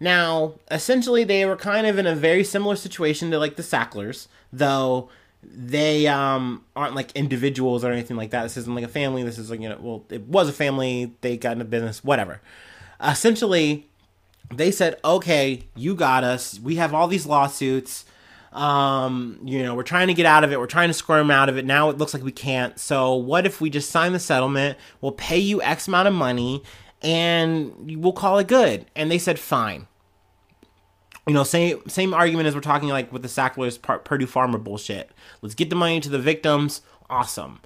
Now, 0.00 0.54
essentially, 0.70 1.22
they 1.22 1.44
were 1.44 1.56
kind 1.56 1.86
of 1.86 1.98
in 1.98 2.06
a 2.06 2.14
very 2.14 2.42
similar 2.42 2.76
situation 2.76 3.30
to 3.30 3.38
like 3.38 3.56
the 3.56 3.62
Sacklers, 3.62 4.26
though 4.52 5.10
they 5.42 6.08
um 6.08 6.64
aren't 6.74 6.96
like 6.96 7.12
individuals 7.12 7.84
or 7.84 7.92
anything 7.92 8.16
like 8.16 8.30
that. 8.30 8.42
This 8.42 8.56
isn't 8.56 8.74
like 8.74 8.84
a 8.84 8.88
family. 8.88 9.22
This 9.22 9.38
is 9.38 9.50
like 9.50 9.60
you 9.60 9.68
know, 9.68 9.78
well, 9.80 10.04
it 10.10 10.22
was 10.22 10.48
a 10.48 10.52
family. 10.52 11.14
They 11.20 11.36
got 11.36 11.52
into 11.52 11.64
business, 11.66 12.02
whatever. 12.02 12.40
Essentially, 13.00 13.88
they 14.52 14.70
said, 14.70 14.98
okay, 15.04 15.66
you 15.74 15.94
got 15.94 16.24
us. 16.24 16.58
We 16.58 16.76
have 16.76 16.94
all 16.94 17.08
these 17.08 17.26
lawsuits. 17.26 18.04
Um, 18.56 19.38
you 19.44 19.62
know, 19.62 19.74
we're 19.74 19.82
trying 19.82 20.08
to 20.08 20.14
get 20.14 20.24
out 20.24 20.42
of 20.42 20.50
it. 20.50 20.58
We're 20.58 20.66
trying 20.66 20.88
to 20.88 20.94
squirm 20.94 21.30
out 21.30 21.50
of 21.50 21.58
it. 21.58 21.66
Now 21.66 21.90
it 21.90 21.98
looks 21.98 22.14
like 22.14 22.22
we 22.22 22.32
can't. 22.32 22.78
So 22.80 23.14
what 23.14 23.44
if 23.44 23.60
we 23.60 23.68
just 23.68 23.90
sign 23.90 24.12
the 24.12 24.18
settlement? 24.18 24.78
We'll 25.00 25.12
pay 25.12 25.38
you 25.38 25.60
X 25.60 25.86
amount 25.86 26.08
of 26.08 26.14
money 26.14 26.62
and 27.02 28.00
we'll 28.02 28.14
call 28.14 28.38
it 28.38 28.48
good. 28.48 28.86
And 28.96 29.10
they 29.10 29.18
said, 29.18 29.38
fine. 29.38 29.86
You 31.26 31.34
know, 31.34 31.44
same 31.44 31.86
same 31.88 32.14
argument 32.14 32.46
as 32.46 32.54
we're 32.54 32.60
talking 32.60 32.88
like 32.88 33.12
with 33.12 33.22
the 33.22 33.28
Sacklers 33.28 33.78
Purdue 33.78 34.26
Pharma 34.26 34.62
bullshit. 34.62 35.10
Let's 35.42 35.56
get 35.56 35.70
the 35.70 35.76
money 35.76 36.00
to 36.00 36.08
the 36.08 36.20
victims. 36.20 36.82
Awesome. 37.10 37.60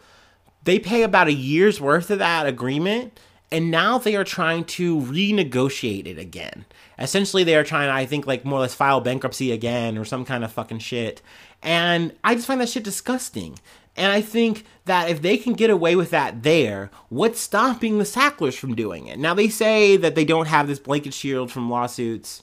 They 0.64 0.78
pay 0.78 1.02
about 1.02 1.28
a 1.28 1.32
year's 1.32 1.80
worth 1.80 2.10
of 2.10 2.18
that 2.18 2.46
agreement 2.46 3.20
and 3.52 3.70
now 3.70 3.98
they 3.98 4.16
are 4.16 4.24
trying 4.24 4.64
to 4.64 5.00
renegotiate 5.00 6.06
it 6.06 6.18
again. 6.18 6.64
Essentially, 7.00 7.44
they 7.44 7.56
are 7.56 7.64
trying 7.64 7.88
to, 7.88 7.94
I 7.94 8.04
think, 8.06 8.26
like 8.26 8.44
more 8.44 8.58
or 8.58 8.62
less 8.62 8.74
file 8.74 9.00
bankruptcy 9.00 9.52
again 9.52 9.96
or 9.96 10.04
some 10.04 10.24
kind 10.24 10.44
of 10.44 10.52
fucking 10.52 10.80
shit. 10.80 11.22
And 11.62 12.12
I 12.22 12.34
just 12.34 12.46
find 12.46 12.60
that 12.60 12.68
shit 12.68 12.84
disgusting. 12.84 13.58
And 13.96 14.12
I 14.12 14.20
think 14.20 14.64
that 14.84 15.10
if 15.10 15.22
they 15.22 15.36
can 15.36 15.54
get 15.54 15.70
away 15.70 15.96
with 15.96 16.10
that 16.10 16.42
there, 16.42 16.90
what's 17.08 17.40
stopping 17.40 17.98
the 17.98 18.04
Sacklers 18.04 18.56
from 18.56 18.74
doing 18.74 19.06
it? 19.06 19.18
Now 19.18 19.34
they 19.34 19.48
say 19.48 19.96
that 19.96 20.14
they 20.14 20.24
don't 20.24 20.46
have 20.46 20.68
this 20.68 20.78
blanket 20.78 21.14
shield 21.14 21.50
from 21.50 21.70
lawsuits. 21.70 22.42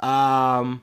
Um, 0.00 0.82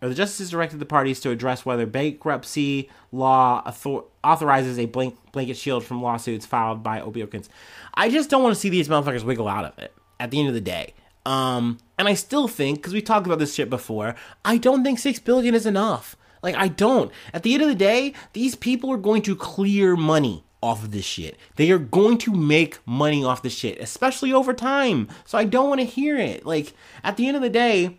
or 0.00 0.08
the 0.08 0.14
justices 0.14 0.50
directed 0.50 0.78
the 0.78 0.86
parties 0.86 1.20
to 1.20 1.30
address 1.30 1.64
whether 1.64 1.86
bankruptcy 1.86 2.90
law 3.12 3.62
author- 3.66 4.04
authorizes 4.22 4.78
a 4.78 4.86
blank- 4.86 5.16
blanket 5.32 5.56
shield 5.56 5.84
from 5.84 6.02
lawsuits 6.02 6.46
filed 6.46 6.82
by 6.82 7.00
opioids. 7.00 7.48
I 7.94 8.08
just 8.10 8.30
don't 8.30 8.42
want 8.42 8.54
to 8.54 8.60
see 8.60 8.68
these 8.68 8.88
motherfuckers 8.88 9.24
wiggle 9.24 9.48
out 9.48 9.64
of 9.64 9.78
it 9.78 9.92
at 10.20 10.30
the 10.30 10.38
end 10.38 10.48
of 10.48 10.54
the 10.54 10.60
day. 10.60 10.94
Um, 11.26 11.78
and 11.98 12.08
I 12.08 12.14
still 12.14 12.46
think, 12.46 12.78
because 12.78 12.94
we 12.94 13.02
talked 13.02 13.26
about 13.26 13.40
this 13.40 13.54
shit 13.54 13.68
before, 13.68 14.14
I 14.44 14.58
don't 14.58 14.84
think 14.84 14.98
six 14.98 15.18
billion 15.18 15.54
is 15.54 15.66
enough. 15.66 16.16
Like, 16.42 16.54
I 16.54 16.68
don't. 16.68 17.10
At 17.34 17.42
the 17.42 17.54
end 17.54 17.62
of 17.64 17.68
the 17.68 17.74
day, 17.74 18.14
these 18.32 18.54
people 18.54 18.92
are 18.92 18.96
going 18.96 19.22
to 19.22 19.34
clear 19.34 19.96
money 19.96 20.44
off 20.62 20.84
of 20.84 20.92
this 20.92 21.04
shit. 21.04 21.36
They 21.56 21.70
are 21.72 21.78
going 21.78 22.18
to 22.18 22.32
make 22.32 22.78
money 22.86 23.24
off 23.24 23.42
this 23.42 23.54
shit, 23.54 23.80
especially 23.80 24.32
over 24.32 24.54
time. 24.54 25.08
So 25.24 25.36
I 25.36 25.44
don't 25.44 25.68
want 25.68 25.80
to 25.80 25.86
hear 25.86 26.16
it. 26.16 26.46
Like, 26.46 26.74
at 27.02 27.16
the 27.16 27.26
end 27.26 27.36
of 27.36 27.42
the 27.42 27.50
day, 27.50 27.98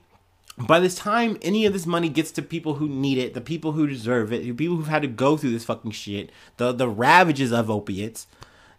by 0.58 0.80
this 0.80 0.96
time 0.96 1.38
any 1.42 1.66
of 1.66 1.74
this 1.74 1.86
money 1.86 2.10
gets 2.10 2.32
to 2.32 2.42
people 2.42 2.76
who 2.76 2.88
need 2.88 3.18
it, 3.18 3.34
the 3.34 3.42
people 3.42 3.74
who 3.74 3.88
deserve 3.88 4.32
it, 4.32 4.44
the 4.44 4.54
people 4.54 4.78
who've 4.78 4.88
had 4.88 5.04
to 5.04 5.08
go 5.08 5.38
through 5.38 5.52
this 5.52 5.66
fucking 5.66 5.92
shit, 5.92 6.32
the 6.58 6.72
the 6.72 6.90
ravages 6.90 7.52
of 7.52 7.70
opiates, 7.70 8.26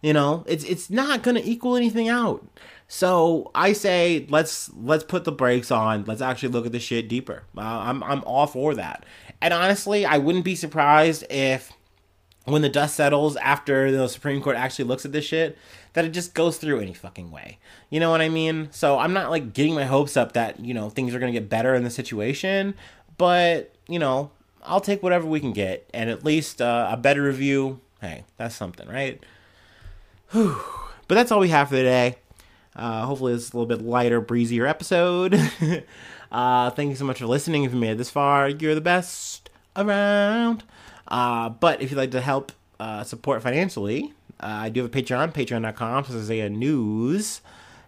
you 0.01 0.13
know, 0.13 0.43
it's 0.45 0.63
it's 0.65 0.89
not 0.89 1.23
gonna 1.23 1.41
equal 1.43 1.75
anything 1.77 2.09
out. 2.09 2.45
So 2.91 3.51
I 3.53 3.73
say 3.73 4.25
let's 4.29 4.71
let's 4.73 5.03
put 5.03 5.23
the 5.23 5.31
brakes 5.31 5.69
on. 5.69 6.05
Let's 6.05 6.21
actually 6.21 6.49
look 6.49 6.65
at 6.65 6.71
the 6.71 6.79
shit 6.79 7.07
deeper. 7.07 7.43
Uh, 7.55 7.61
I'm 7.61 8.03
I'm 8.03 8.23
all 8.23 8.47
for 8.47 8.73
that. 8.75 9.05
And 9.41 9.53
honestly, 9.53 10.05
I 10.05 10.17
wouldn't 10.17 10.43
be 10.43 10.55
surprised 10.55 11.23
if 11.29 11.71
when 12.45 12.63
the 12.63 12.69
dust 12.69 12.95
settles 12.95 13.35
after 13.37 13.91
the 13.91 14.07
Supreme 14.07 14.41
Court 14.41 14.55
actually 14.55 14.85
looks 14.85 15.05
at 15.05 15.11
this 15.11 15.23
shit, 15.23 15.55
that 15.93 16.03
it 16.03 16.09
just 16.09 16.33
goes 16.33 16.57
through 16.57 16.79
any 16.79 16.93
fucking 16.93 17.29
way. 17.29 17.59
You 17.91 17.99
know 17.99 18.09
what 18.09 18.21
I 18.21 18.29
mean? 18.29 18.69
So 18.71 18.97
I'm 18.97 19.13
not 19.13 19.29
like 19.29 19.53
getting 19.53 19.75
my 19.75 19.85
hopes 19.85 20.17
up 20.17 20.33
that, 20.33 20.59
you 20.59 20.73
know, 20.73 20.89
things 20.89 21.13
are 21.13 21.19
going 21.19 21.31
to 21.31 21.39
get 21.39 21.47
better 21.47 21.75
in 21.75 21.83
the 21.83 21.91
situation, 21.91 22.73
but, 23.17 23.75
you 23.87 23.99
know, 23.99 24.31
I'll 24.63 24.81
take 24.81 25.03
whatever 25.03 25.27
we 25.27 25.39
can 25.39 25.53
get 25.53 25.87
and 25.93 26.09
at 26.09 26.25
least 26.25 26.59
uh, 26.61 26.89
a 26.91 26.97
better 26.97 27.21
review. 27.21 27.81
Hey, 28.01 28.23
that's 28.37 28.55
something, 28.55 28.87
right? 28.87 29.23
Whew. 30.31 30.59
But 31.07 31.15
that's 31.15 31.31
all 31.31 31.39
we 31.39 31.49
have 31.49 31.69
for 31.69 31.75
today. 31.75 32.17
Uh, 32.75 33.05
hopefully, 33.05 33.33
it's 33.33 33.51
a 33.51 33.57
little 33.57 33.65
bit 33.65 33.85
lighter, 33.85 34.21
breezier 34.21 34.65
episode. 34.65 35.33
uh, 36.31 36.69
thank 36.71 36.89
you 36.89 36.95
so 36.95 37.05
much 37.05 37.19
for 37.19 37.25
listening. 37.27 37.63
If 37.63 37.73
you 37.73 37.79
made 37.79 37.91
it 37.91 37.97
this 37.97 38.09
far, 38.09 38.49
you're 38.49 38.75
the 38.75 38.81
best 38.81 39.49
around. 39.75 40.63
Uh, 41.07 41.49
but 41.49 41.81
if 41.81 41.91
you'd 41.91 41.97
like 41.97 42.11
to 42.11 42.21
help 42.21 42.51
uh, 42.79 43.03
support 43.03 43.41
financially, 43.41 44.13
uh, 44.39 44.45
I 44.61 44.69
do 44.69 44.83
have 44.83 44.93
a 44.93 45.01
Patreon, 45.01 45.33
patreon.com, 45.33 46.05
so 46.05 46.17
Isaiah 46.17 46.49
News. 46.49 47.41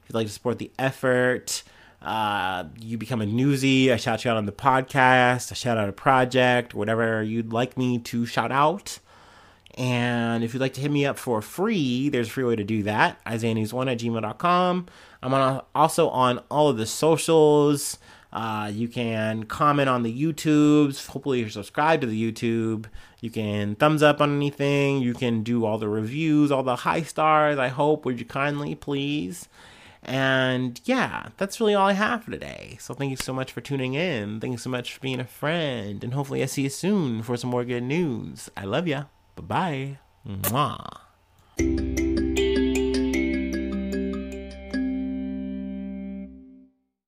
If 0.03 0.09
you'd 0.09 0.15
like 0.15 0.27
to 0.27 0.33
support 0.33 0.57
the 0.59 0.71
effort, 0.77 1.63
uh, 2.01 2.65
you 2.79 2.97
become 2.97 3.21
a 3.21 3.25
newsy. 3.25 3.91
I 3.91 3.97
shout 3.97 4.25
you 4.25 4.31
out 4.31 4.37
on 4.37 4.47
the 4.47 4.51
podcast. 4.51 5.51
I 5.51 5.55
shout 5.55 5.77
out 5.77 5.87
a 5.87 5.93
project, 5.93 6.73
whatever 6.73 7.21
you'd 7.21 7.53
like 7.53 7.77
me 7.77 7.99
to 7.99 8.25
shout 8.25 8.51
out. 8.51 8.99
And 9.77 10.43
if 10.43 10.53
you'd 10.53 10.60
like 10.60 10.73
to 10.73 10.81
hit 10.81 10.91
me 10.91 11.05
up 11.05 11.17
for 11.17 11.41
free, 11.41 12.10
there's 12.10 12.27
a 12.27 12.31
free 12.31 12.43
way 12.43 12.55
to 12.55 12.63
do 12.63 12.84
that. 12.84 13.23
IsaiahNews1 13.25 13.91
at 13.91 13.99
gmail.com. 13.99 14.88
I'm 15.23 15.34
on, 15.34 15.62
also 15.73 16.10
on 16.10 16.39
all 16.49 16.69
of 16.69 16.77
the 16.77 16.86
socials. 16.86 17.97
Uh, 18.34 18.71
you 18.73 18.88
can 18.88 19.43
comment 19.43 19.89
on 19.89 20.03
the 20.03 20.21
YouTubes. 20.23 21.07
Hopefully, 21.07 21.39
you're 21.39 21.49
subscribed 21.49 22.01
to 22.01 22.07
the 22.07 22.31
YouTube. 22.31 22.86
You 23.19 23.29
can 23.29 23.75
thumbs 23.75 24.01
up 24.01 24.21
on 24.21 24.36
anything. 24.36 25.01
You 25.01 25.13
can 25.13 25.43
do 25.43 25.65
all 25.65 25.77
the 25.77 25.89
reviews, 25.89 26.51
all 26.51 26.63
the 26.63 26.77
high 26.77 27.03
stars. 27.03 27.60
I 27.60 27.67
hope. 27.67 28.05
Would 28.05 28.19
you 28.19 28.25
kindly, 28.25 28.73
please? 28.75 29.47
And 30.03 30.81
yeah, 30.86 31.29
that's 31.38 31.60
really 31.60 31.75
all 31.75 31.88
I 31.88 31.93
have 31.93 32.23
for 32.23 32.31
today. 32.31 32.77
So 32.79 32.93
thank 32.93 33.12
you 33.12 33.17
so 33.17 33.34
much 33.34 33.51
for 33.51 33.62
tuning 33.62 33.93
in. 33.93 34.39
Thank 34.39 34.51
you 34.51 34.57
so 34.57 34.69
much 34.69 34.93
for 34.93 34.99
being 34.99 35.19
a 35.19 35.25
friend. 35.25 36.03
And 36.03 36.13
hopefully, 36.13 36.41
I 36.41 36.45
see 36.45 36.63
you 36.63 36.69
soon 36.69 37.21
for 37.23 37.38
some 37.38 37.49
more 37.49 37.65
good 37.65 37.84
news. 37.84 38.49
I 38.55 38.63
love 38.63 38.88
ya. 38.88 39.05
Bye 39.35 39.43
bye. 39.47 39.97
Mwah. 40.25 42.11